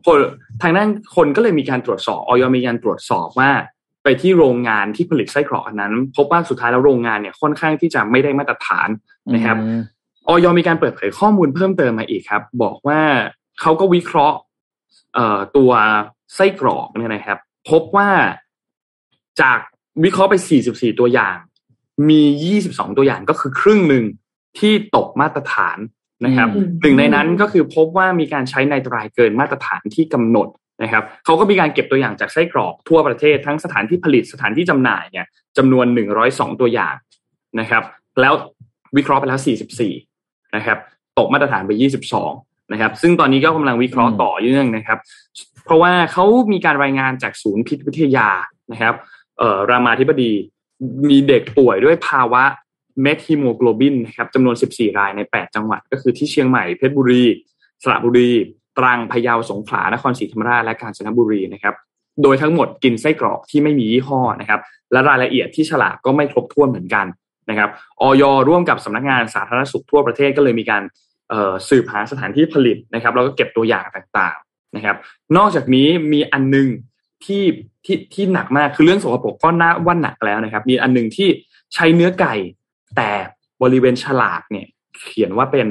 [0.07, 0.19] คน
[0.63, 3.51] ทางด้านคนก็เลยมีการตรวจสอบออยมีการตรวจสอบว่า
[4.03, 8.89] ไปที่โรงงานที่ผลิตไส้กรอกอันนั้น พบว่าสุดท้ายแล้วโรงงานเนี่ยค่อนข้างที่จะไม่ได้มาตรฐาน
[9.35, 9.57] นะครับ
[10.29, 13.01] ออยมีการเปิดเผยข้อมูลเพิ่มเติมมาอีกครับ บอกว่า
[13.61, 14.39] เขาก็วิเคราะห์
[15.15, 15.71] เอ่อตัว
[16.35, 17.39] ไส้กรอกเนี่ยนะครับ
[17.71, 18.11] พบว่า
[19.41, 19.59] จาก
[20.05, 20.35] วิเคราะห์ไป
[20.69, 21.37] 44 ตัวอย่าง
[22.09, 22.23] มี
[22.67, 24.05] 22 ตัวอย่างก็คือครึ่งหนึ่ง
[24.59, 25.79] ที่ตกมาตรฐาน
[26.25, 30.49] นะครับอืมหนึ่งในนั้นก็คือพบว่ามีการใช้ไนไตรายเกินมาตรฐานที่กำหนด
[30.83, 35.87] นะครับเขาก็มีการเก็บตัวอย่างจากไส้กรอกทั่วประเทศทั้งสถานที่ผลิตสถานที่จำหน่ายเนี่ยจำนวน
[36.25, 36.95] 102 ตัวอย่าง
[37.61, 37.83] นะครับ
[38.21, 38.35] แล้ว
[38.97, 39.41] วิเคราะห์ไปแล้ว
[39.97, 40.79] 44 นะครับ
[41.19, 41.73] ตกมาตรฐานไป
[42.23, 44.99] 22 นะครับ ซึ่งตอนนี้ก็กำลังวิเคราะห์ต่อเนื่องนะครับ
[45.65, 48.29] เพราะว่าเขามีการรายงานจากศูนย์พิษวิทยา
[48.73, 48.95] นะครับ
[49.39, 50.33] เอ่อรามาธิบดี
[51.09, 52.43] มีเด็กป่วยด้วยภาวะ
[53.03, 57.25] เมทฮิโมโกลบินนะครับจำนวน 14 รายใน 8 จังหวัด ก็คือที่เชียงใหม่เพชรบุรี
[57.83, 58.31] สระบุรี
[58.79, 61.75] ตรังพะเยาสงขลานครศรีธรรมราชและกาญจนบุรีนะครับ
[62.23, 64.61] โดยทั้งหมดกินไส้กรอกที่ไม่มียี่ห้อนะครับ
[64.93, 67.07] และรายละเอียดที่ฉลากก็ไม่ครบถ้วนเหมือนกัน
[67.51, 67.71] นะครับ
[68.01, 70.83] ออยร่วมกับสำนักงานสาธารณสุขทั่วประเทศก็เลยมีการ
[71.69, 74.97] สืบหาสถานที่ผลิตนะครับแล้วก็เก็บตัวอย่างต่างๆนะครับ
[75.37, 76.69] นอกจากนี้มีอันนึง
[77.25, 77.43] ที่
[77.85, 81.29] ที่ที่หนักมากคือเรื่องสกปรกก็น่าว่าหนักแล้วนะครับ มีอันหนึ่งที่
[81.75, 82.35] ใช้เนื้อไก่
[82.97, 83.11] แต่
[83.63, 84.67] บริเวณฉลากเนี่ย
[84.99, 85.67] เขียนว่าเป็น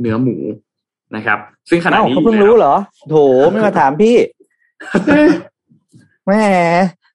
[0.00, 0.36] เนื้อหมู
[1.16, 2.74] นะครับ ซึ่งขณะเอ้านี้เขาเพิ่งรู้เหรอ
[3.10, 3.14] โถ
[3.50, 4.16] ไม่มาถามพี่
[6.26, 6.44] แหม่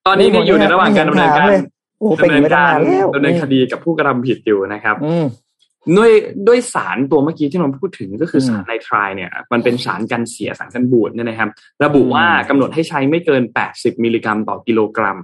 [0.07, 5.26] ตอนนี้เนี่ยอยู่ในระหว่างการดำเนินการไม่เห็นถามเลยโอ้เป็นดำอย่างเนินี้นการมานานแล้วดำเนินคดีกับผู้กระทำผิดอยู่นะครับอืม
[5.97, 6.11] ด้วย
[6.47, 11.49] ด้วยสารตัวเมื่อกี้ที่เราพูดถึงก็คืออมสารไนไตรเนี่ย มันเป็นสารกันเสียสารกันบูดเนี่ยนะครับ
[11.84, 15.17] ระบุอืมว่ากำหนดให้ใช้ไม่เกิน 80 มิลลิกรัมต่อกิโลกรัม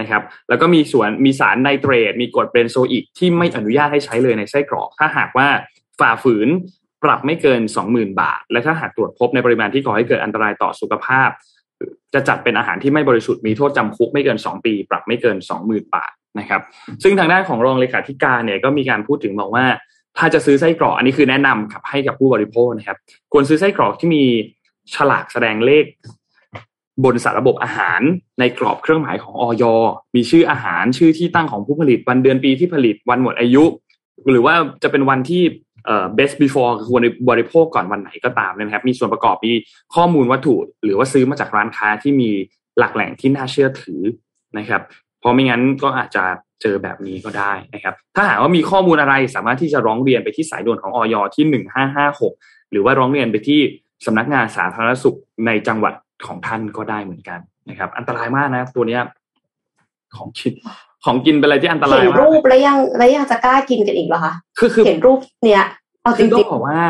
[0.00, 5.48] นะครับ แล้วก็มีส่วนมีสารไนเตรตมีกรดเบนโซอิกที่ไม่อนุญาตให้ใช้เลยในไส้กรอก ถ้าหากว่า
[6.00, 6.48] ฝ่าฝืน
[7.04, 7.60] ปรับไม่เกิน
[7.90, 11.28] 20,000 บาท และถ้าหากตรวจพบในปริมาณที่ก่อให้เกิดอันตรายต่อสุขภาพ
[12.14, 16.60] จะจัดเป็นอาหารที่ไม่บริสุทธิ์มีโทษจำคุกไม่เกิน 2 ปี ปรับไม่เกิน 20,000 บาทนะครับ
[17.02, 19.66] ซึ่งทางด้านของรองเลขาธิการเนี่ยก็มีการพูดถึงบอกว่า
[20.18, 22.98] ถ้าจะซื้อไส้กรอกอันนี้คือแนะนำครับให้กับผู้บริโภคนะครับ
[23.32, 24.24] ควรซื้อไส้กรอกที่มี
[24.94, 25.84] ฉลากแสดงเลข
[27.04, 28.00] บนสารระบบอาหาร
[28.40, 29.64] ในกรอบเครื่องหมายของออย
[30.16, 33.64] มีชื่ออาหารชื่อที่ตั้งของผู้ผลิตวันเดือนปีที่ผลิตวันหมดอายุ
[34.30, 35.42] หรือว่าจะเป็นวันที่
[35.86, 39.52] เอ่อ best before คือควรบริโภคก่อนวันไหนก็ตามนะครับ มีส่วนประกอบมี
[39.94, 40.54] ข้อมูลวัตถุ
[40.84, 42.30] หรือว่าซื้อมาจากร้านค้าที่มี
[42.78, 44.00] หลักแหล่งที่น่าเชื่อถือ
[44.58, 44.82] นะครับ
[45.20, 46.24] เพราะไม่งั้นก็อาจจะ
[46.64, 52.32] เจอแบบนี้ก็ได้นะครับถ้าหากว่ามีข้อมูลอะไรสามารถที่จะร้องเรียนไปที่สายด่วนของออยที่หนึ่งห้าห้าหก
[52.70, 53.60] หรือว่าร้องเรียนไปที่
[54.06, 55.94] สำนักงานสาธารณสุขในจังหวัด
[56.26, 57.38] ของท่านก็ได้เหมือนกัน
[57.68, 59.02] นะครับ อันตรายมากนะ ตัวเนี้ย
[60.16, 60.52] ของกิน
[61.04, 65.64] ของกินเป็นอะไรที่อันตรายเห็นมากรูปแล้วยังแล้วยังจะกล้ากินกันอีกเหรอคะคือคือเห็นรูปเนี้ย
[66.02, 66.80] เอาจคือต้อริงงบอกว่า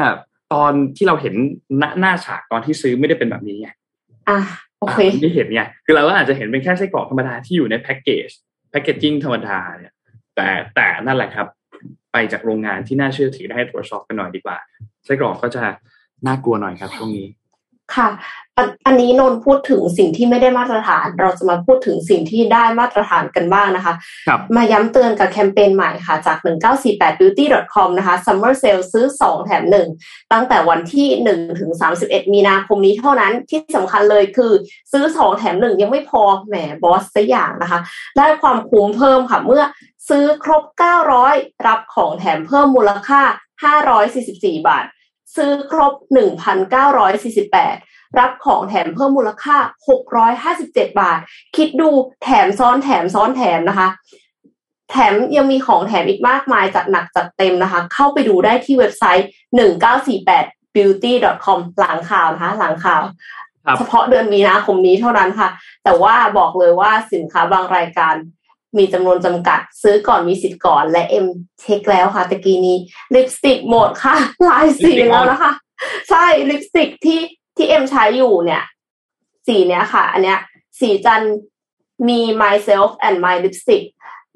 [0.54, 1.34] ตอนที่เราเห็น
[1.78, 4.38] หน้าหน้าฉากตอนที่ซื้อไม่ได้เป็นแบบนี้ไงๆอะ
[4.80, 8.28] โอเคาไม่เห็นไงคือเราก็อาจจะเห็นเป็นแค่ไส้กรอกธรรมดาที่อยู่ในแพ็กเกจ
[8.74, 9.92] แพ็กเกจจิ้งธรรมดาเนี่ย
[10.36, 11.46] แต่แต่นั่นแหละครับ
[12.12, 14.56] ไปจากโรงงานที่น่าเชื่อถือได้ให้ตรวจสอบกันหน่อยดีกว่า
[15.04, 15.62] ไส้กรอกก็จะ
[16.26, 17.28] น่ากลัวหน่อยครับช่วงนี้
[17.94, 18.08] ค่ะ
[18.58, 23.94] อันอันนี้นนท์พูดถึงสิ่งที่ไม่ได้มาตรฐาน เราจะมาพูดถึงสิ่งที่ได้มาตรฐานกันบ้างนะคะ
[24.28, 29.64] ครับมาย้ำเตือนกับแคมเปญใหม่ค่ะ จาก 1948beauty.com นะคะ Summer Sale ซื้อ 2 แถม
[29.98, 31.70] 1 ตั้งแต่วันที่ 1 ถึง
[32.02, 34.52] 31 มีนาคมนี้เท่านั้นที่สำคัญเลยคือ
[34.92, 37.80] ซื้อ 2 แถม 1 ยังไม่พอแหมบอสซะอย่างนะคะ
[38.18, 39.62] ได้ความคุ้มเพิ่มค่ะ เมื่อ
[40.08, 40.62] ซื้อครบ
[41.14, 43.22] 900 รับของแถมเพิ่มมูลค่า
[43.94, 44.84] 544 บาท
[45.36, 45.94] ซื้อครบ
[46.62, 49.56] 1,948 รับของแถมเพิ่มมูลค่า
[50.32, 51.18] 657 บาท
[51.56, 51.90] คิดดู
[52.22, 53.88] แถมซ้อนแถมซ้อนแถมนะคะ
[54.90, 59.28] แถมยังมีของแถมอีกมากมายจัดหนักจัดเต็มนะคะ เข้าไปดูได้ที่เว็บไซต์
[60.02, 61.12] 1948 beauty
[61.44, 63.02] com หลังข่าวนะคะ หลังข่าว
[63.66, 65.48] ครับเฉพาะเดือนมีนาคมนี้เท่านั้นค่ะ
[65.84, 68.14] แต่ว่าบอกเลยว่าสินค้าบางรายการ
[68.78, 71.26] มีจำนวนจำกัดซื้อก่อนมีสิทธิ์ก่อนและเอ็ม
[71.60, 72.76] เช็คแล้วค่ะตะกี้นี้
[73.14, 75.52] ลิปสติกหมดค่ะหลายสีลิปสติกหมดแล้วนะคะ
[76.08, 77.20] ใช่ลิปสติกที่
[77.56, 78.62] ที่เอ็มใช้อยู่เนี่ย
[79.46, 80.38] สีเนี้ยค่ะ อันเนี้ย
[80.80, 81.22] สีจัน
[82.08, 83.84] มี myself and my lipstick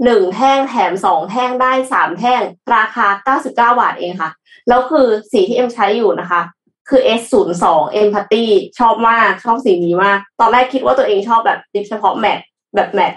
[0.05, 2.43] หนึ่งแท่งแถมสองแท่งได้สามแท่ง
[2.75, 4.31] ราคาเก้าสิบเก้าบาทเองค่ะ
[4.69, 6.43] แล้วคือสีที่เอ็มใช้อยู่นะคะ
[6.89, 8.45] คือ S 0 2 Empathy
[8.79, 12.39] ชอบมาก ชอบสีนี้มาก ตอนแรกคิดว่าตัวเองชอบแบบลิปเฉพาะ matte
[12.75, 13.13] แบบแมท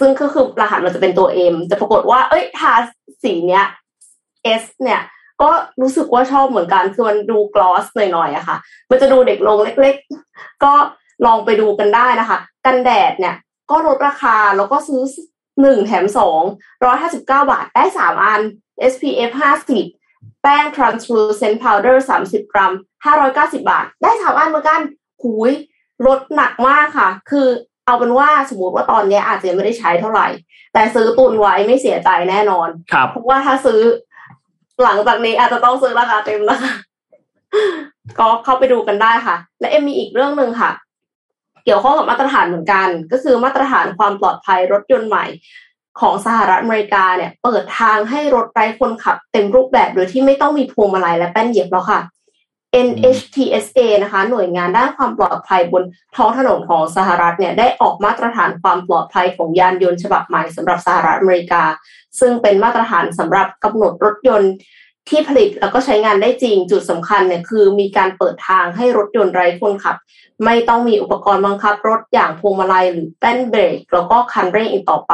[0.00, 2.72] ซึ่งก็คือรหัสมันจะเป็นตัว M แต่ปรากฏว่า เอ้ยทา
[3.22, 3.64] สีเนี้ย
[4.62, 5.00] S เนี่ย
[5.42, 8.56] ก็รู้สึกว่าชอบเหมือนกันคือมันดูกลอสหน่อยๆอะค่ะ
[8.90, 9.96] มันจะดูเด็กลงเล็ก
[10.30, 10.72] ๆ ก็
[11.26, 13.36] ลองไปดูกันได้นะคะ กันแดดเนี่ย
[13.70, 15.02] ก็ลดราคาแล้วก็ซื้อ
[15.60, 16.42] หนึ่งแถมสอง
[16.84, 18.40] ร้อยห้าสิบเก้าบาทได้สามอัน
[18.92, 19.84] SPF ห้าสิบ
[20.42, 22.72] แป้ง translucent powder สามสิบกรัม
[23.04, 24.80] ห้าร้อยเก้าสิบาท ได้สามอันเหมือนกัน
[25.22, 25.52] หุย
[26.06, 27.48] ลดหนักมากค่ะ คือ
[27.86, 30.28] เอาเป็นว่าสมมติว่าตอนเนี้ยอาจจะยังไม่ได้ใช้เท่าไหร่
[30.72, 33.80] แต่ซื้อตุนไว้ไม่เสียใจแน่นอนครับเพราะว่าถ้าซื้อ
[34.82, 36.72] หลังจากนี้อาจจะต้องซื้อราคาเต็มนะคะ
[38.18, 40.70] ก็เข้าไปดูกันได้ค่ะ และเอ็มมีอีกเรื่องหนึ่งค่ะ
[41.64, 45.26] เกี่ยวข้องกับมาตรฐานเหมือนกัน ก็คือมาตรฐานความปลอดภัยรถยนต์ใหม่
[46.00, 52.00] ของสหรัฐอเมริกาเนี่ย เปิดทางให้รถไร้คนขับเต็มรูปแบบโดยที่ไม่ต้องมีพวงมาลัยและแป้นเหยียบแล้วค่ะ
[52.86, 55.82] NHTSA นะคะ หน่วยงานด้านความปลอดภัยบน
[56.16, 61.62] ท้องถนนของสหรัฐเนี่ยได้ออกมาตรฐานความปลอดภัยของยานยนต์ฉบับใหม่สำหรับสหรัฐอเมริกา
[62.20, 64.52] ซึ่งเป็นมาตรฐานสำหรับกำหนดรถยนต์
[65.10, 69.96] ที่ผลิตแล้วก็ใช้งานได้จริงจุดสำคัญเนี่ยคือมีการเปิดทางให้รถยนต์ไร้คนขับ
[70.44, 75.12] ไม่ต้องมีอุปกรณ์บังคับ รถอย่างพวงมาลัยหรือแป้นเบรกแล้วก็คันเร่งอีกต่อไป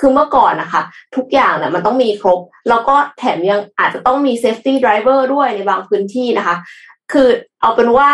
[0.00, 0.82] คือเมื่อก่อนนะคะ
[1.16, 6.56] ทุกอย่างเนี่ยมันต้องมีครบ แล้วก็แถมยังอาจจะต้องมี safety driver ด้วยในบางพื้นที่นะคะ
[7.12, 7.28] คือ
[7.60, 8.08] เอาเป็นว่า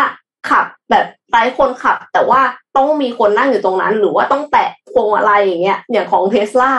[0.49, 2.41] ขับแบบไร้คนขับ แต่ว่า
[2.77, 6.71] ต้องมีคนนั่งอยู่ตรงนั้น หรือว่าต้องแตะพวงมาลัยอย่างเงี้ยอย่างของเทสลา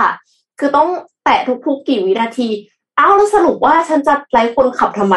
[0.58, 0.88] คือต้อง
[1.24, 2.48] แตะทุกๆกี่วินาที
[2.96, 5.16] เอ้าแล้วสรุปว่าฉันจะไร้คนขับทำไม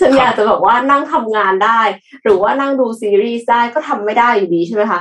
[0.00, 1.80] ฉันอยากจะแบบว่านั่งทำงานได้
[2.22, 5.00] หรือว่านั่งดูซีรีส์ได้ก็ทำไม่ได้อยู่ดีใช่ไหมคะ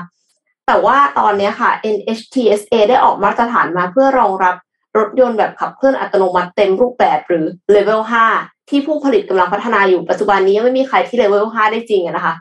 [0.67, 4.55] แต่ว่าตอนนี้ค่ะ NHTSA ได้ออกมาตรฐานมาเพื่อรองรับ
[4.97, 7.45] รถยนต์แบบขับเคลื่อนอัตโนมัติเต็มรูปแบบหรือ
[7.75, 8.01] Level
[8.35, 12.33] 5 ที่ผู้ผลิตกำลังพัฒนาอยู่ปัจจุบันนี้ยังไม่มีใครที่ Level 5ได้จริงนะคะ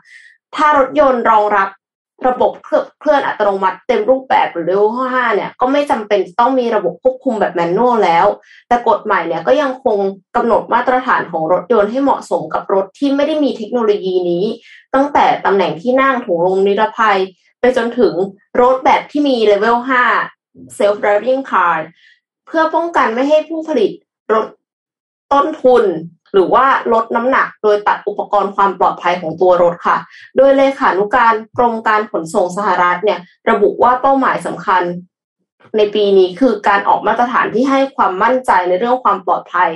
[0.55, 1.69] ถ้ารถยนต์รองรับ
[2.27, 2.69] ระบบเค
[3.05, 8.25] ลื่อนอัตโนมัติเต็มรูปแบบหรือ Level 5เนี่ยก็ไม่จำเป็นต้องมีระบบควบคุมแบบแมนนวลแล้ว
[8.67, 9.97] แต่กฎใหม่เนี่ยก็ยังคง
[10.35, 14.45] กำหนดมาตรฐานของรถยนต์ให้เหมาะสมกับรถที่ไม่ได้มีเทคโนโลยีนี้
[14.93, 17.19] ตั้งแต่ตำแหน่งที่นั่งถุงลมนิรภัย
[17.59, 18.13] ไปจนถึง
[18.61, 19.77] รถแบบที่มี Level
[20.27, 21.77] 5 Self Driving Car
[22.45, 23.91] เพื่อป้องกันไม่ให้ผู้ผลิต
[24.33, 24.47] ลด
[25.33, 25.83] ต้นทุน
[26.33, 29.97] หรือว่าลดน้ำหนักโดยตัดอุปกรณ์ความปลอดภัยของตัวรถค่ะ
[30.37, 33.19] โดยเลขานุการกรมการขนส่งสหรัฐเนี่ย
[33.49, 34.83] ระบุว่าเป้าหมายสำคัญ
[35.77, 39.69] ในปีนี้คือการออกมาตรฐานที่ให้ความมั่นใจในเรื่องความปลอดภัย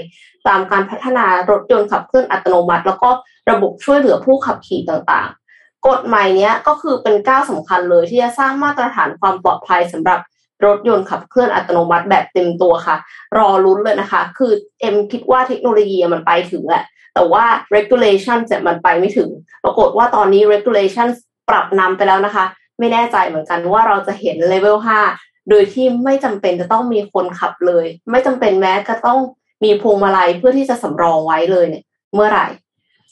[0.47, 3.10] ตามการพัฒนารถยนต์ขับเคลื่อนอัตโนมัติ แล้วก็
[3.52, 10.20] ระบบช่วยเหลือผู้ขับขี่ต่างๆ กฎใหม่นี้ก็คือเป็นก้าวสำคัญเลยที่จะสร้างมาตรฐานความปลอดภัยสำหรับ
[10.66, 12.97] รถยนต์ขับเคลื่อนอัตโนมัติแบบเต็มตัวค่ะ
[13.38, 14.51] รอลุ้นเลยนะคะ คือ
[14.82, 16.84] เอ็มคิดว่าเทคโนโลยีมันไปถึงแหละ
[17.14, 17.45] แต่ว่า
[17.76, 19.30] regulation จะมันไปไม่ถึง
[19.64, 21.07] ปรากฏว่าตอนนี้ regulation
[21.49, 22.45] ปรับนำไปแล้วนะคะ
[22.80, 24.78] ไม่แน่ใจเหมือนกันว่าเราจะเห็น level
[25.14, 29.20] 5 โดยที่ไม่จำเป็นจะต้องมีคนขับเลย ไม่จำเป็นแม้จะต้อง
[29.64, 31.84] มีพวงมาลัยเพื่อที่จะสำรองไว้เลยเนี่ย
[32.14, 32.45] เมื่อไหร่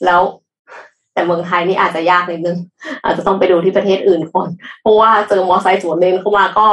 [0.04, 0.22] แล้ว
[1.14, 2.58] แต่เมืองไทยนี่อาจจะยากนิดนึง
[3.04, 4.48] อาจจะต้องไปดูที่ประเทศอื่นก่อน
[4.82, 6.66] เพราะว่าเจอมอไซค์สวนเลนเข้ามาก็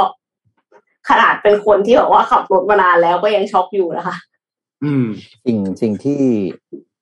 [1.09, 4.15] ขนาดเป็นคนที่แบบว่าขับรถมานานแล้วก็ยังช็อกอยู่นะคะ
[4.83, 5.05] อืม
[5.45, 6.21] สิ่งสิ่งที่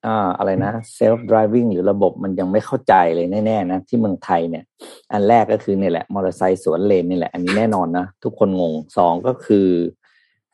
[0.06, 4.64] อ่าอะไรนะ self driving หรือระบบมันยังไม่เข้าใจเลยแน่ๆนะที่เมืองไทยเนี่ย
[5.12, 9.68] อันแรกก็คือเนี่ยแหละมอเตอร์ไซค์สวนเลนนี่แหละ อันนี้แน่นอนนะทุกคนงงสองก็คือ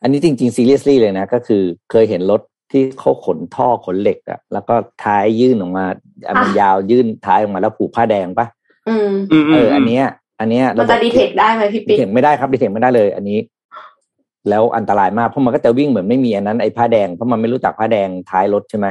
[0.02, 2.40] อันนี้จริงๆ seriously เลยนะ ก็คือเคยเห็นรถ
[2.72, 4.74] ที่เขาขนท่อขนเหล็กอะแล้วก็
[5.04, 5.84] ท้ายยื่นออกมา
[6.26, 8.46] อันมันยาวยื่นท้ายออกมาแล้วผูกผ้าแดงปะ
[8.88, 10.04] อืมอืมเออ อันเนี้ย
[10.42, 13.38] อันเนี้ยมันจะ detect ได้ไหมพี่ปิ๊ก detect ไม่ได้ครับ detect ไม่ได้เลย อันนี้
[14.48, 18.86] แล้วอันตรายมากเพราะมันก็จะวิ่งเหมือนไม่มีอันนั้นไอ้ผ้าแดงเพราะมันไม่รู้จักผ้าแดงท้ายรถใช่ไหม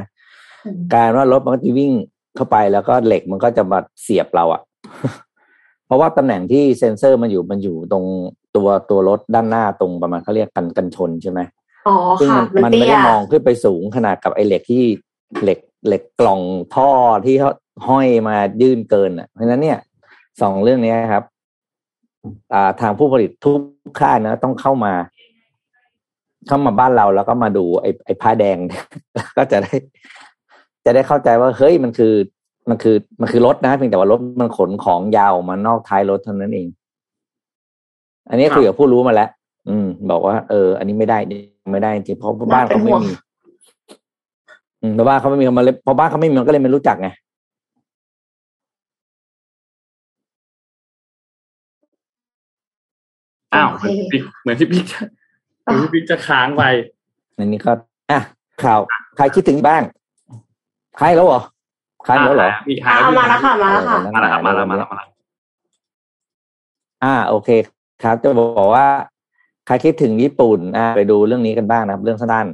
[0.93, 1.91] การว่ารถมันก็จะวิ่ง
[2.35, 4.61] เข้าไปแล้วก็เหล็กมันก็จะมาเสียบเราอะ
[5.85, 8.05] เพราะว่าตำแหน่งที่เซ็นเซอร์มันอยู่มันอยู่ตรง
[8.55, 11.39] ตัวตัวรถด้านหน้าตรงประมาณเขาเรียกกันกันชนใช่ไหม
[11.87, 14.83] อ๋อซึ่งค่ะมันมันมันเตี้ไม่ยได้มองขึ้นไปสูงขนาดกับไอ้เหล็กที่
[15.43, 16.41] เหล็กเหล็กกล่อง
[16.75, 16.89] ท่อ
[17.25, 17.51] ที่เขา
[17.87, 19.79] ห้อยมายื่นเกินอะ เพราะฉะนั้นเนี่ย
[20.41, 21.30] สองเรื่องนี้ครับอ่า
[22.81, 23.59] ทางผู้ผลิตทุก
[23.99, 24.93] ค่ายนะ ต้องเข้ามา
[26.47, 28.57] เข้ามาบ้านเราแล้วก็มาดูไอ้ไอ้ผ้าแดง
[29.37, 29.73] ก็จะได้
[30.85, 32.13] จะได้เข้าใจว่า เฮ้ยมันคือ
[32.69, 36.67] มันคือ มันคือรถนะเพียงแต่ว่ารถมันขนของยาวออกมานอกท้ายรถเท่านั้นเอง
[38.29, 39.29] อันนี้ครับคุยกับผู้รู้มาแล้ว
[39.69, 41.17] อืม บอกว่าเออ อันนี้ไม่ได้
[41.71, 43.13] ไม่ได้จริงเพราะบ้านเขาไม่มี
[44.81, 47.09] อืมเพราะบ้านเขาไม่มีเขามาเลยเพราะบ้านเขาไม่มีมันก็เลยไม่รู้จักไง
[53.53, 54.99] อ้าวโอเหเคมือนพี่ปิ๊กเหมือนพี่ปิ๊กจะ
[55.63, 56.63] เหมือนพี่ปิ๊กจะค้างไป
[57.37, 57.71] อันนี้ก็
[58.11, 58.19] อะ
[58.63, 58.79] ข่าว
[59.17, 59.81] ใครคิดถึงบ้าง
[60.97, 61.41] ใครแล้วเหรอ
[62.05, 65.09] ใครแล้วเหรอะพี่หอ่ามาแล้วค่ะมาแล้วค่ะมาแล้วครับมาแล้วมาแล้วมาแล้ว
[67.03, 67.49] อ่า โอเค
[68.03, 68.87] ครับ จะบอกว่า
[69.67, 72.47] ใครคิดถึงญี่ปุ่นอ่าไปดูเรื่องนี้กันบ้างนะครับ เรื่องสั้น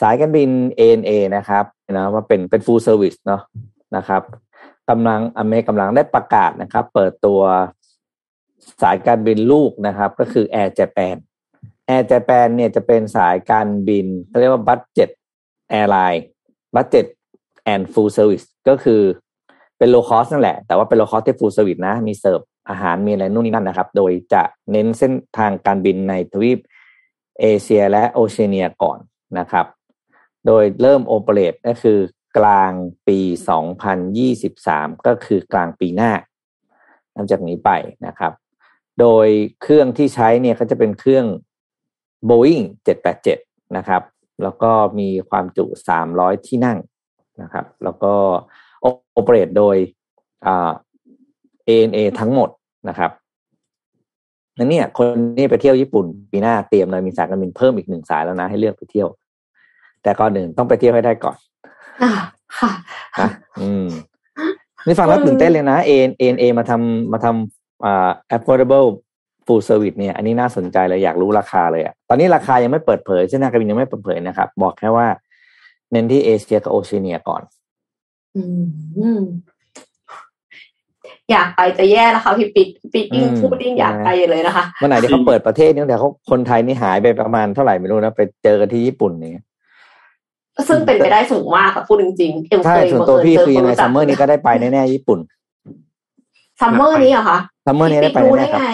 [0.00, 0.50] สายการบิน
[0.80, 3.42] ANA นะครับนะว่าเป็นเป็น full service เนาะ
[3.96, 4.22] นะครับ
[4.90, 7.40] กำลังอเมริกำลังได้ประกาศนะครับ เปิดตัว
[8.82, 11.16] สายการบินลูกนะครับ ก็คือ Air Japan
[11.94, 15.10] Air Japan เนี่ยจะเป็นสายการบินเขาเรียกว่า budget
[15.78, 16.22] airline
[16.74, 17.06] budget
[17.72, 19.02] and full service ก็คือ
[19.78, 24.42] เป็น low cost นั่นแหละ แต่ว่าเป็น low cost ที่ full service นะ มีเสิร์ฟอาหารมีอะไรนู่นนี่นั่นนะครับ โดยจะ
[24.72, 26.58] เน้นเส้นทางการบินในทวีป
[27.40, 28.98] เอเชียและโอเชียเนียก่อน
[29.38, 29.66] นะครับ
[30.46, 31.98] โดยเริ่มโอเปเรตก็คือ
[32.38, 32.72] กลาง
[33.08, 33.18] ปี
[34.28, 36.12] 2023 ก็คือกลางปีหน้า
[37.14, 37.70] นับจากนี้ไป
[38.06, 38.32] นะครับ
[39.00, 39.28] โดย
[39.62, 41.26] เครื่องที่ใช้เนี่ยก็จะเป็นเครื่อง
[42.28, 42.64] Boeing
[43.20, 44.02] 787 นะครับ
[44.42, 45.64] แล้วก็มีความจุ
[46.06, 46.78] 300 ที่นั่ง
[47.42, 48.14] นะครับ แล้วก็
[49.12, 49.76] โอเปเรตโดย
[50.46, 50.70] อ่า
[51.68, 52.50] ANA ทั้งหมด
[52.88, 53.10] นะครับ
[54.58, 59.08] นั่นเนี่ยคนนี้ไปเที่ยวญี่ปุ่นปีหน้าเตรียมเลยมีสายการบินเพิ่มอีกหนึ่งสายแล้วนะให้เลือกไปเที่ยว
[60.02, 61.36] แต่ก่อนหนึ่งต้องไปเที่ยวให้ได้ก่อน
[62.02, 62.10] อ่า
[62.58, 62.70] ค่ะ
[63.20, 63.28] นะ
[63.62, 63.86] อืม
[64.86, 67.59] นี่ฟังแล้วตื่นเต้นเลยนะ ANA มาทำมาทำอ่า
[68.36, 68.86] affordable
[69.46, 75.06] full service เนี่ยอันนี้น่าสนใจเลยอยากรู้ราคาเลยอะตอนนี้ราคายังไม่เปิดเผยเส้นทางการบินยังไม่เปิดเผยนะครับ บอกแค่ว่า
[75.92, 77.42] เน้นที่เอเชียกับโอเชียเนียก่อน
[78.36, 78.42] อื
[79.18, 79.20] ม
[81.30, 89.44] อยากไปจะแย่แล้วค่ะพี่ปิ๊กพี่ปิ๊กยิ่งอืมพูดยิ่งอยากไปเลยนะคะเมื่อไหร่ที่เขาเปิดประเทศนี่แต่เขาคนไทยนี่หายไปประมาณเท่าไหร่ไม่รู้นะไปเจอกันที่ญี่ปุ่นเนี่ย
[90.68, 95.18] ซึ่งเป็นไปได้สูงมากค่ะพูดจริงๆเอ็มใช่เคยส่วนตัวพี่คือยังไงเจซัมเมอร์นี้ก็ได้ไปแน่ๆญี่ปุ่น
[96.60, 98.70] summer นี้เหรอคะ summer นี้ได้ไปพี่ปิ๊กรู้แน่ได้ครับไง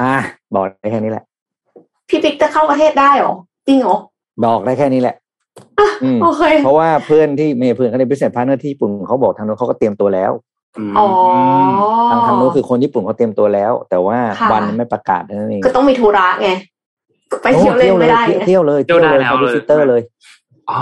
[0.00, 0.14] อ่า
[0.54, 1.24] บอกได้แค่นี้แหละ
[2.08, 3.34] พี่ปิ๊กจะเข้าประเทศได้เหรอ
[3.68, 3.96] จริงเหรอ
[4.44, 5.14] บอกได้แค่นี้แหละ
[5.80, 10.32] อะอืมโอเคเพราะว่าเพื่อนที่เมย์เพื่อนเขาใน business partner ที่ญี่ปุ่นเขาบอกทางนู้นเขาก็เตรียมตัวแล้ว
[10.98, 11.06] อ๋อ
[12.10, 16.50] ทางทางนู้นคือคนญี่ปุ่นเขาเตรียมตัวแล้ว แต่ว่าค่ะวันไม่ประกาศเท่านั้นเองก็ต้องมีธุระไง
[17.42, 20.02] ไปเที่ยวเล่นไม่ได้โอ้ไงเที่ยวเลยเที่ยวได้แล้วเขาเลย visitor เลย
[20.70, 20.78] อ๋อ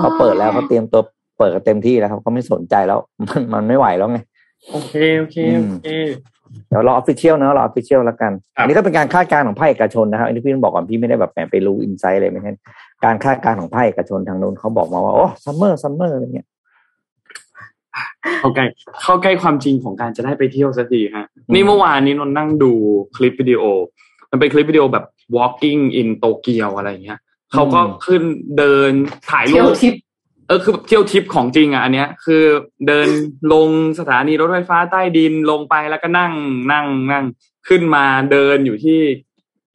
[0.00, 1.02] เขาเปิดแล้วเขาเตรียมตัว
[1.38, 2.98] เปิดกันเต็มที่แล้วครับเขาไม่สนใจแล้ว
[3.28, 4.18] มันมันไม่ไหวแล้วไง
[4.70, 5.88] โอเคโอเคโอเค
[6.68, 12.52] เดี๋ยวรอ official นะรอ official แล้วกันครับอันนี้ก็เป็นการคาดการณ์ของภาคเอกชนนะครับอันนี้พี่ต้องบอกก่อนพี่ไม่ได้แบบแหมไปรู้ insight อะไรไม่ใช่
[13.04, 16.46] การคาดการณ์ของภาคเอกชนทางนู้นเขาบอกมาว่าโอ้ summer summer อะไรเงี้ย
[18.40, 18.64] เข้าใกล้
[19.02, 22.72] เข้าใกล้ความจริงของการจะได้ไปเที่ยวสักทีฮะอืมนี่เมื่อวานนี้นนท์นั่งดู
[23.16, 23.62] คลิปวิดีโอ
[24.30, 25.04] มันเป็นคลิปวิดีโอแบบ
[25.36, 27.18] walking in โตเกียวอะไรเงี้ย
[27.52, 28.22] เขาก็ขึ้น
[28.58, 28.90] เดิน
[29.30, 32.42] ถ่ายรูเที่ยวปทิปเออคือแบบเที่ยวทิปของจริงอะอันเนี้ย คือ
[32.86, 33.08] เดิน
[33.52, 36.32] ลงสถานีรถไฟฟ้าใต้ดินลงไปแล้วก็นั่ง
[36.72, 37.24] นั่งนั่ง
[37.68, 39.00] ขึ้นมาเดินอยู่ที่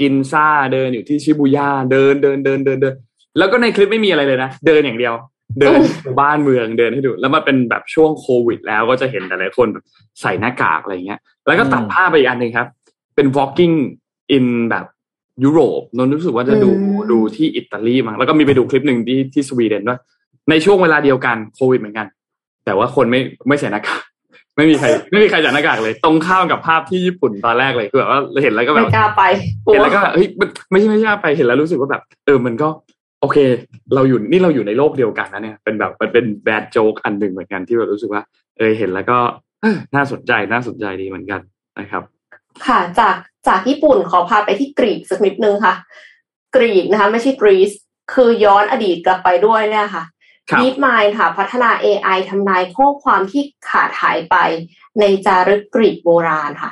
[0.02, 2.96] กินซ่าเดินอยู่ที่ชิบูย่าเดินเดินเดินเดินเดิน
[3.38, 5.14] แล้วก็ในคลิปไม่มีอะไรเลยนะเดินอย่างเดียว
[5.60, 9.86] เดินดูบ้านเมืองเดินให้ดู แล้วมันเป็นแบบช่วงโควิด แล้วก็จะเห็นหลายๆคนแบบ
[10.22, 12.68] ใส่หน้ากากอะไรเงี้ย แล้วก็ตัดอืมภาพไปอีกอันหนึ่งครับ
[13.16, 13.76] เป็น walking
[14.36, 14.86] in แบบ
[15.44, 20.00] ยุโรปนนท์รู้สึกว่าจะดูอืมดูที่อิตาลีมั้งแล้วก็มีไปดูคลิปหนึ่งที่ที่สวีเดนด้วย
[20.50, 22.08] ในช่วงเวลาเดียวกันโควิดเหมือนกัน
[22.66, 24.02] แต่ว่าคนไม่ไม่ใส่หน้ากาก
[24.56, 29.24] ไม่มีใคร ไม่มีใครใส่หน้ากากเลย ตรงข้ามกับภาพที่ญี่ปุ่นตอนแรกเลยคือแบบว่าเห็นแล้วก็แบไม่บกล้าไป
[29.66, 32.70] กลัเห็นวแล้วก็แบบเฮ้ยมันไม่ใช่ไม่ใช่ไปเห็นแล้วรู้สึกว่าแบบ เออมันก็
[33.22, 33.38] โอเค
[33.96, 38.22] เราอยู่นี่เราอยู่ในโลกเดียวกันนะเนี่ยเป็นแบบมันเป็นแบดโจ๊กอันหนึ่งเหมือนกันที่แบบรู้สึกว่า
[38.58, 39.18] เออเห็นแล้วก็
[39.62, 41.42] เอ้อน่าสนใจน่าสนใจดีเหมือนกัน
[41.80, 42.04] นะครับ
[42.68, 43.16] ค่ะจาก
[43.48, 45.74] จากญี่ปุ่นขอพาไปที่กรีกสักนิดนึงค่ะ
[46.56, 47.72] กรีกนะคะ ไม่ใช่กรีซ
[48.14, 50.16] คือย้อนอดีตกลับไปด้วยเนี่ยค่ะครับ
[50.60, 54.36] DeepMind ค่ะ พัฒนา AI ทำนายข้อความที่ขาดหายไป
[55.00, 56.72] ในจารึกกรีกโบราณค่ะ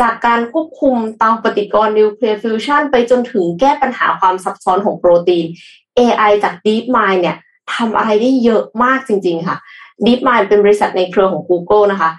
[0.00, 5.46] จากการควบคุมเตาปฏิกรณ์นิวเคลียร์ฟิวชันไปจนถึงแก้ปัญหาความซับซ้อนของโปรตีน
[5.98, 7.36] AI จาก DeepMind เนี่ย
[7.74, 9.56] ทำอะไรได้เยอะมากจริง ๆ ค่ะ
[10.04, 12.10] DeepMind เป็นบริษัทในเครือของ Google นะคะ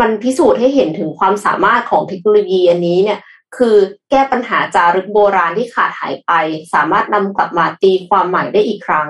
[0.00, 3.20] มันพิสูจน์ให้เห็นถึงความสามารถของเทคโนโลยีอันนี้เนี่ย
[3.56, 3.76] คือ
[4.10, 6.32] แก้ปัญหาจารึกโบราณที่ขาดหายไป
[6.74, 9.08] สามารถนำกลับมาตีความใหม่ได้อีกครั้ง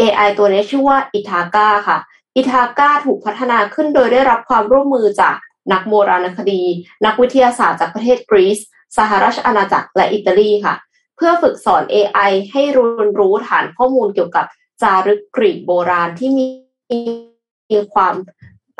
[0.00, 1.98] AI ตัวนี้ชื่อว่าอิทาก้าค่ะ
[2.36, 5.34] อิทาก้าถูกพัฒนาขึ้นโดยได้รับความร่วมมือจาก
[5.72, 6.62] นักโบราณคดี
[7.06, 8.58] นักวิทยาศาสตร์จากประเทศกรีซ
[8.96, 10.74] สหราชอาณาจักรและอิตาลีค่ะ
[11.16, 14.44] เพื่อฝึกสอน AI ให้รียนรู้ฐานข้อมูลเกี่ยวกับ
[14.82, 16.46] จารึกกรีกโบราณที่มี
[17.70, 18.14] มีความ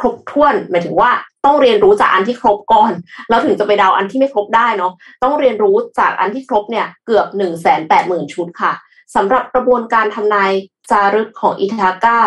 [0.01, 1.11] ครบถ้วนหมายถึงว่า
[1.45, 2.93] ต้องเรียนรู้จากอันที่ครบก่อน
[3.29, 4.93] แล้วถึงจะไปเดาอันที่ไม่ครบได้เนาะ
[5.23, 8.73] ต้องเรียนรู้จากอันที่ครบเนี่ยเกือบหนึ่งแสนแปดหมื่นชุดค่ะ
[9.15, 10.53] สำหรับกระบวนการทำนาย
[10.91, 12.19] จารึกของอิทาก้า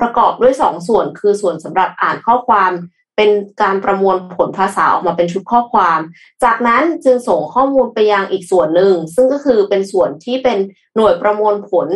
[0.00, 2.72] ประกอบด้วยสองส่วน คือส่วนสำหรับอ่านข้อความ
[3.16, 3.30] เป็น
[3.62, 6.00] การประมวลผลภาษาออกมาเป็นชุดข้อความ
[6.44, 10.58] จากนั้นจึงส่งข้อมูลไปยังอีกส่วนหนึ่ง ซึ่งก็คือเป็นส่วนที่เป็น
[10.96, 11.88] หน่วยประมวลผล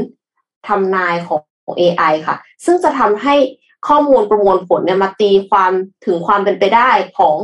[0.68, 1.40] ทำนายของ
[1.80, 3.34] AI ค่ะ ซึ่งจะทำให้
[3.88, 5.72] ข้อมูลประมวลผลเนี่ยมาตีความ
[6.06, 7.34] ถึงความเป็นไปได้ของ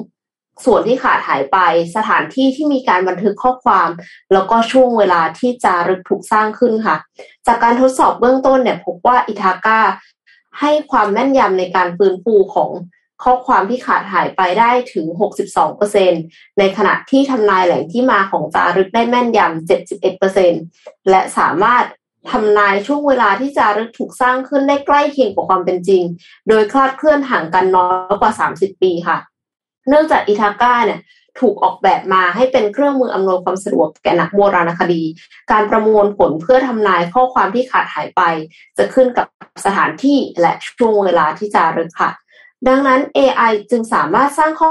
[0.65, 1.59] ส่วนที่ขาดหายไป
[1.97, 3.89] สถานที่ที่มีการบันทึกข้อความ
[4.33, 6.97] แล้วก็ช่วงเวลาที่จารึกถูกสร้างขึ้นค่ะ
[7.47, 9.81] จากการทดสอบเบื้องต้นเนี่ยพบว่าอิทาก้า
[10.61, 12.71] ให้ความแม่นยำในการฟื้นฟูของ
[13.25, 15.07] ข้อความที่ขาดหายไปได้ถึง
[15.83, 19.69] 62%ในขณะที่ทำนายแหล่งที่มาของจารึกได้แม่นยำ
[20.31, 21.85] 71%และสามารถ
[22.31, 26.03] ทำนายช่วงเวลาที่จารึกถูกสร้างขึ้นได้ใกล้เคียงกับความเป็นจริง
[26.49, 29.19] โดยคลาดเคลื่อนห่างกันน้อยกว่า 30 ปีค่ะ
[29.89, 31.01] เนื่องจากอิทาก้าเนี่ย
[31.41, 35.03] ถูกออกแบบมาให้เป็นเครื่องมืออำนวยความสะดวกแก่นักโบราณคดี
[35.53, 38.22] การประมวลผลเพื่อทำนายข้อความที่ขาดหายไป
[38.78, 39.26] จะขึ้นกับ
[39.64, 42.11] สถานที่และช่วงเวลาที่จารึกค่ะ
[42.68, 44.70] ดังนั้น AI จึงสามารถสร้างข้อ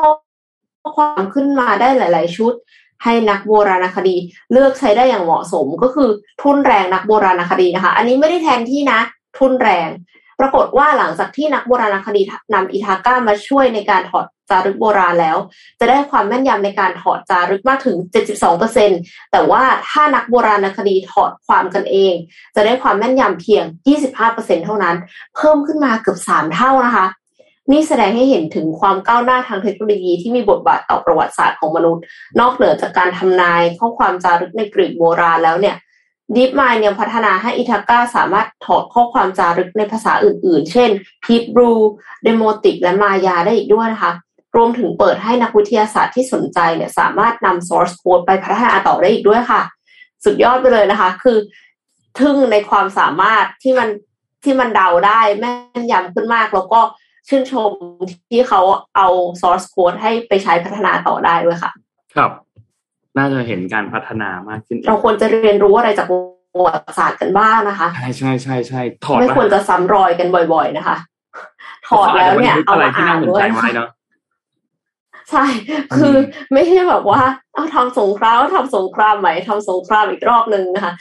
[0.98, 2.54] ความขึ้นมาได้หลาย ๆ ชุด
[3.04, 4.16] ให้นักโบราณคดี
[4.52, 6.10] เลือกใช้ได้อย่างเหมาะสมก็คือ
[6.42, 9.00] ทุนแรงนักโบราณคดีนะคะ อันนี้ไม่ได้แทนที่นะ
[9.38, 9.90] ทุนแรง
[10.40, 12.22] ปรากฏว่าหลังจากที่นักโบราณคดี
[12.54, 15.38] นำอิทาก้ามาช่วยในการถอด จารึกโบราณแล้ว
[15.80, 17.98] จะได้ความแม่นยำในการถอดจารึกมากถึง
[18.66, 22.14] 72%แต่ว่าถ้านักโบราณคดีถอดความกันเอง
[22.56, 23.64] จะได้ความแม่นยำเพียง
[24.16, 24.96] 25%เท่านั้น
[25.36, 27.08] เพิ่มขึ้นมาเกือบ 3 เท่านะคะ
[27.72, 32.04] นี่แสดงให้เห็นถึงความก้าวหน้าทางเทคโนโลยีที่มีบทบาทต่อประวัติศาสตร์ของมนุษย์
[32.40, 35.76] นอกเหนือจากการทำนายข้อความจารึกในกรีกโบราณแล้วเนี่ย
[36.36, 40.90] DeepMind ยังพัฒนาให้อิทาก้าสามารถถอดข้อความจารึกในภาษาอื่นๆ เช่น
[41.28, 41.78] Hebrew
[42.26, 44.12] Demotic และมายาได้อีกด้วยนะคะ
[44.56, 49.62] รวมถึงเปิดให้นักวิทยาศาสตร์ที่สนใจเนี่ยสามารถนำ source code ไปพัฒนาต่อได้อีกด้วยค่ะ
[50.26, 51.38] สุดยอดไปเลยนะคะ คือ
[52.20, 53.90] ทึ่งในความสามารถที่มัน
[54.44, 55.52] ที่มันเดาได้แม่
[55.82, 56.80] นยำขึ้นมาก แล้วก็
[57.30, 57.72] ชื่นชม
[58.30, 58.62] ที่เขา
[58.96, 59.08] เอา
[59.42, 61.72] source code ให้ไปใช้พัฒนาต่อได้ด้วยค่ะ
[62.16, 62.32] ครับ
[63.18, 70.98] น่าจะเห็นการพัฒนามากขึ้น เราควรจะเรียนรู้อะไรจากประวัติศาสตร์กันบ้างนะคะ ใช่ใช่ใช่ใช่ถอดไม่ควรจะซ้ำรอยกันบ่อย ๆ นะคะ
[71.90, 73.88] ถอดแล้วเนี่ยเอาอะไรมาที่อ่าน่านสนด้วใจยไว้เนาะ
[75.32, 75.46] ใช่
[75.96, 76.16] คือ
[76.54, 77.22] ไม่ใช่แบบว่า
[77.54, 80.94] เอาทำสงครามทำสงครามใหม่ทำสงครามอีกรอบหนึ่งนะคะ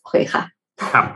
[0.00, 0.42] โอเคค่ะ
[0.92, 1.06] ครับ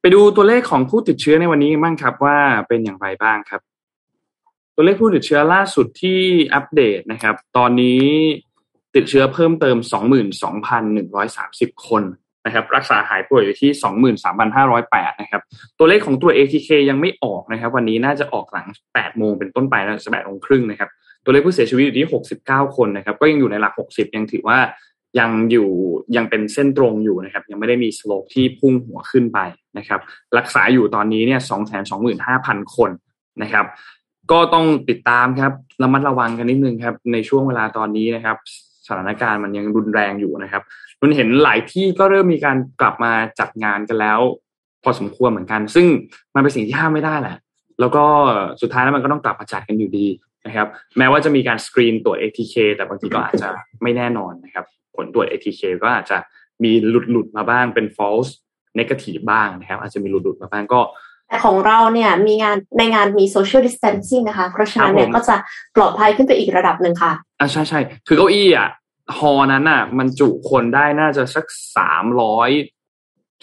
[0.00, 2.36] ไปดูตัวเลขของผู้ติดเชื้อในวันนี้กันบ้างครับว่า
[2.68, 3.60] เป็นอย่างไรบ้างครับ
[4.74, 6.20] ตัวเลขผู้ติดเชื้อล่าสุดที่
[6.54, 8.02] อัปเดตนะครับ ตอนนี้
[8.94, 9.76] ติดเชื้อเพิ่มเติม
[11.02, 12.02] 22,130 คน
[12.46, 13.70] นะครับรักษาหายป่วยอยู่ที่
[14.46, 15.42] 23,508 นะครับ
[15.78, 20.90] ตัวเลขของตัว ATK ยังไม่ออกนะครับ วันนี้น่าจะออกหลัง 8 โมงเป็นต้นไปนะ8โมงครึ่งนะครับ
[21.24, 22.08] ตัวเลขผู้เสียชีวิตอยู่ที่
[22.42, 24.58] 69 คนนะครับ ก็ยังอยู่ในหลัก 60 ยังถือว่า
[25.18, 25.68] ยังอยู่
[26.16, 29.38] ยังเป็นเส้นตรงอยู่นะครับ ยังไม่ได้มีสโลปที่พุ่งหัวขึ้นไป
[29.78, 30.00] นะครับ
[30.38, 31.40] รักษาอยู่ตอนนี้เนี่ย
[32.06, 32.90] 225,000 คน
[33.42, 33.66] นะครับ
[34.30, 35.52] ก็ต้องติดตามครับ
[35.82, 38.36] ระมัดระวังกันนิดนึงครับ ในช่วงเวลาตอนนี้นะครับ
[38.86, 40.62] สถานการณ์มันยังรุนแรงอยู่นะครับ
[41.02, 44.20] มันเห็นหลายที่ก็เริ่มมีการกลับมาจัดงานกันแล้ว
[44.82, 45.86] พอสมควรเหมือนกัน ซึ่ง
[46.34, 47.36] มันเป็นสิ่งที่ห้ามไม่ได้แหละ
[47.80, 48.04] แล้วก็
[48.62, 50.06] สุดท้ายแล้วมันก็ต้องกลับมาจัดกันอยู่ดี
[50.46, 50.68] นะครับ
[50.98, 53.48] แม้ว่าจะมีการสกรีนตรวจ ATK แต่บางทีก็อาจจะ
[53.82, 54.64] ไม่แน่นอนนะครับ
[54.96, 56.18] ผลตรวจ ATK ก็อาจจะ
[56.64, 58.30] มีหลุดหลุดๆมาบ้างเป็น false
[58.78, 60.80] negative บ้างนะครับ อาจจะมีหลุดหลุดๆมาบ้างก็
[61.28, 65.36] แต่ของเราเนี่ยมีงานในงานมี social distancing นะคะ เพราะฉะนั้นเนี่คยรับผมก็จะ
[65.76, 68.68] ปลอดภัยขึ้นไปอีกระดับหนึ่งค่ะอ่าใช่ใช่คือเก้าอี้อะ
[69.18, 72.50] ฮอนั้นอะ มันจุคนได้น่าจะสักสามร้อย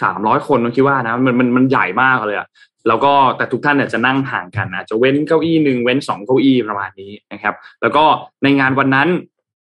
[0.03, 2.47] สามร้อยคนผมคิดว่านะมันมันมันใหญ่มากเลยอะ
[2.89, 8.03] แล้วก็แต่ทุกท่านเนี่ยจะนั่งห่างกันอาจจะเว้นเก้าอี้หนึ่งเว้นสองเก้าอี้ประมาณนี้นะครับ แล้วก็
[8.43, 9.09] ในงานวันนั้น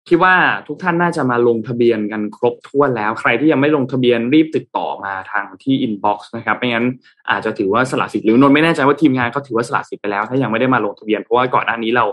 [0.09, 0.37] คิดว่า
[0.68, 6.87] ทุกท่านน่าจะมาลงทะเบียนกันครบถ้วนแล้ว ใครที่ยังไม่ลงทะเบียนรีบติดต่อมาทางที่อินบ็อกซ์นะครับไม่งั้น
[7.31, 12.05] อาจจะถือว่าสละสิทธิ์หรือนนท์ไม่แน่ใจว่าทีมงานเขาถือว่าสละสิทธิ์ไปแล้ว ถ้ายังไม่ได้มาลงทะเบียนเพราะว่าก่อนหน้านี้เรา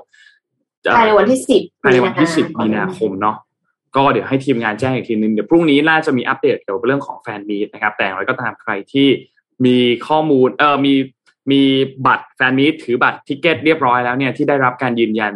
[0.96, 3.38] ภายในวันที่สิบภายในวันที่10มีนาคมเนาะ
[3.96, 9.08] ก็เดี๋ยวให้ทีมงานแจ้งอีกทีนึงเดี๋ยวพรุ่งนี้น่าจะมีอัปเดตเกี่ยวกับเรื่องของ fan meet นะครับแต่อย่างไรก็ตามใครที่
[9.66, 9.78] มี
[10.08, 10.94] ข้อมูลเออมี
[11.52, 11.62] มี
[12.08, 15.34] บัตร fan meet ถือบัตร ticket เรียบร้อยแล้วเนี่ยที่ได้รับการยืนยัน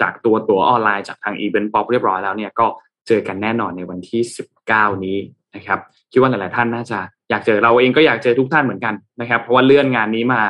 [0.00, 2.66] จากตัวตัวออนไลน์จากทาง Eventpop เรียบร้อยแล้วเนี่ยก็
[3.06, 4.22] เจอกันแน่นอนในวันที่
[4.64, 5.18] 19 นี้
[5.54, 5.78] นะครับ
[6.12, 6.98] คิดว่าหลาย ๆ ท่านน่าจะ
[7.30, 10.40] อยากเจอเราเองก็อยากเจอทุกท่านเหมือนกันนะครับ เพราะว่าเลื่อนงานนี้มา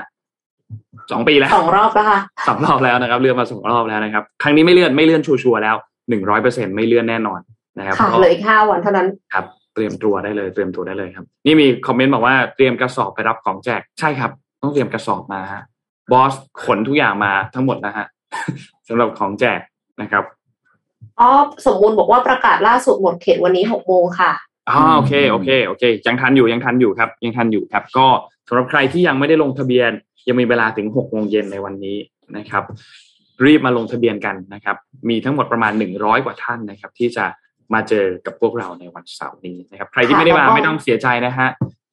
[1.13, 5.77] สองปีแล้วสองรอบแล้วค่ะสองรอบแล้วนะครับ เลื่อนมาสองรอบแล้วนะครับ ครั้งนี้ไม่เลื่อนไม่เลื่อนชัวร์ๆแล้ว
[6.09, 7.41] หนึ่งร้อยเปอร์เซ็นไม่เลื่อนแน่นอน
[7.79, 9.45] นะครับค่ะก็เหลืออีกห้าวันเท่านั้นครับ
[9.79, 14.31] เตรียมตัวได้เลยเตรียมตัวได้เลยครับ นี่มีคอมเมนต์บอกว่าเตรียมกระสอบไปรับของแจกใช่ครับ
[14.63, 15.63] ต้องเตรียมกระสอบมาฮะ
[16.13, 18.07] บอสขนทุกอย่างมาทั้งหมดนะฮะ
[18.89, 19.61] สำหรับของแจก
[20.03, 20.25] นะครับ
[21.21, 21.29] อ๋อ
[21.67, 24.33] สมบูรณ์บอกว่าประกาศล่าสุดหมดเขตวันนี้หกโมงค่ะ
[24.71, 28.07] อ๋อโอเคโอเคโอเค ยังทันอยู่ยังทันอยู่ครับ ยังทันอยู่ครับ ก็
[28.49, 29.91] สำหรับใครที่ยังไม่ได้ลงทะเบียน
[30.29, 31.97] ยังมีเวลาถึงหกโมงเย็นในวันนี้
[32.37, 32.65] นะครับ
[33.45, 34.77] รีบมาลงทะเบียนกันนะครับ
[35.09, 37.25] มีทั้งหมดประมาณหนึ่งร้อยกว่าท่านนะครับ ที่จะ
[37.75, 41.49] มาเจอกับพวกเราในวันเสาร์นี้นะครับใครที่ไม่ได้มาค่ะแล้วก็ไม่ต้องเสียใจนะฮะ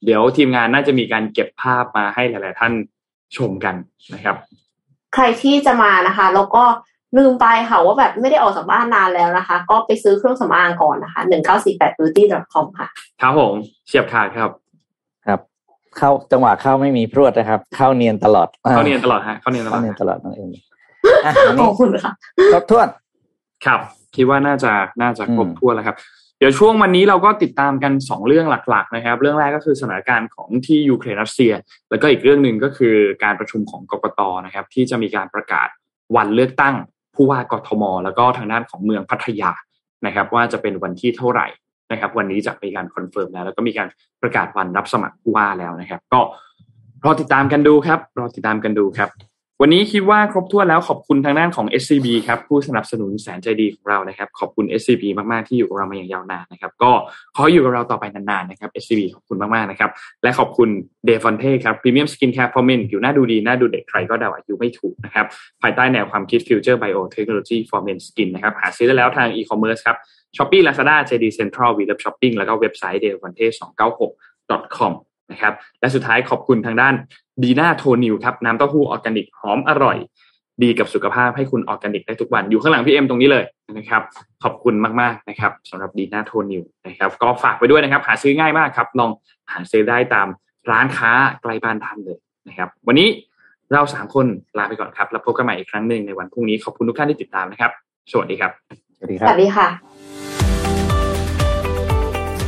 [0.05, 2.73] เดี๋ยวทีมงานน่าจะมีการเก็บภาพมาให้หลาย ๆ ท่าน
[3.37, 3.75] ชมกัน
[4.13, 4.35] นะครับ
[5.13, 6.63] ใครที่จะมานะคะ แล้วก็
[7.17, 12.23] ลืมไปค่ะว่าแบบไม่ได้ออกจากบ้านนานแล้วนะคะ ก็ไปซื้อเครื่องสำอางก่อนนะคะหนึ่งเก้าสี่แปด beauty
[12.53, 12.87] com ค่ะ
[13.21, 13.53] ครับผม
[13.87, 14.49] เฉียบขาดครับ
[15.27, 15.39] ครับ
[15.97, 20.49] เข้าจังหวะเข้าไม่มีพรวดนะครับ เข้าเนียนตลอด เขาเนียนตลอดฮะเขาเนียนตลอเข้าดเนียนฮะตลอดน้องเอ็ม
[21.25, 22.13] อะวันขนี้อบคุณค่ะ
[22.53, 22.87] ครบถ้วน
[23.65, 23.79] ครับ
[24.15, 25.95] คิดว่าน่าจะน่าจะครบอืมถ้วนแล้วครับ
[26.39, 31.53] เดี๋ยวช่วงวันนี้เราก็ติดตามกันสองเรื่องหลักๆนะครับ เรื่องแรกก็คือสถานการณ์ของที่ยูเครนรัสเซีย
[31.89, 35.67] แล้วก็อีกเรื่องหนึ่งก็คือการประชุมของกกตนะครับ ที่จะมีการประกาศ
[36.15, 36.75] วันเลือกตั้ง
[37.15, 39.51] ผู้ว่ากทม แล้วก็ทางด้านของเมืองพัทยา
[40.05, 41.47] นะครับ ว่าจะเป็นวันที่เท่าไหร่
[41.91, 43.87] นะครับ วันนี้จะมีการ confirm แล้ว แล้วก็มีการ
[44.21, 46.19] ประกาศวันรับสมัครผู้ว่าแล้วนะครับ ก็
[47.05, 49.09] รอติดตามกันดูครับรอติดตามกันดูครับ
[49.61, 56.91] วันนี้คิดว่าครบถ้วนแล้วขอบคุณทางด้านของ SCB ครับผู้สนับสนุนแสนใจดีของเรานะครับ ขอบคุณ SCB มาก ๆ ที่อยู่กับเรามาอย่างยาวนานนะครับ ก็
[57.35, 59.89] ขออยู่กับเราต่อไปนาน ๆ นะครับ SCB ขอบคุณมาก ๆ นะครับ
[60.23, 60.69] และขอบคุณ
[61.07, 65.25] d e f o n t e ครับ Premium Skin Care for Men ผิวหน้าดูดี หน้าดูเด็กใครก็เดาอายุไม่ถูกนะครับ
[65.61, 69.97] ภายใต้แนวความคิด Future Biotechnology for Men Skin นะครับ หาซื้อได้แล้วทาง e-commerce ครับ
[70.35, 73.33] Shopee Lazada JD Central v l o v Shopping แล้วก็เว็บไซต์ d e f o n
[73.37, 74.93] t e 296 com
[75.31, 76.93] นะครับ และสุดท้ายขอบคุณทางด้าน
[77.43, 79.97] ดีน่า To New ครับน้ำเต้าหู้ออร์แกนิกหอมอร่อย
[80.63, 83.43] ดีกับสุขภาพให้คุณออร์แกนิกได้ทุกวันอยู่ข้างหลังพี่เอ็มตรงนี้เลย
[83.77, 84.01] นะครับ
[84.43, 89.11] ขอบคุณมากๆนะครับสำหรับดีน่า To New นะครับ ก็ฝากไปด้วยนะครับ หาซื้อง่ายมากครับลอง
[89.51, 90.27] หาซื้อได้ตาม
[90.71, 91.11] ร้านค้า
[91.41, 92.17] ใกล้บ้านท่านเลย
[92.47, 93.07] นะครับ วันนี้
[93.73, 94.25] เราสามคน
[94.57, 97.71] ลาไปก่อนครับ แล้วพบกันใหม่อีกครั้งหนึ่งในวันพรุ่งนี้ขอบคุณทุกท่านที่ติดตามนะครับ
[98.11, 98.51] สวัสดีครับ
[98.97, 99.67] สวัสดีครับ สวัสดีค่ะ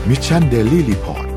[0.09, 1.36] Mission Daily Report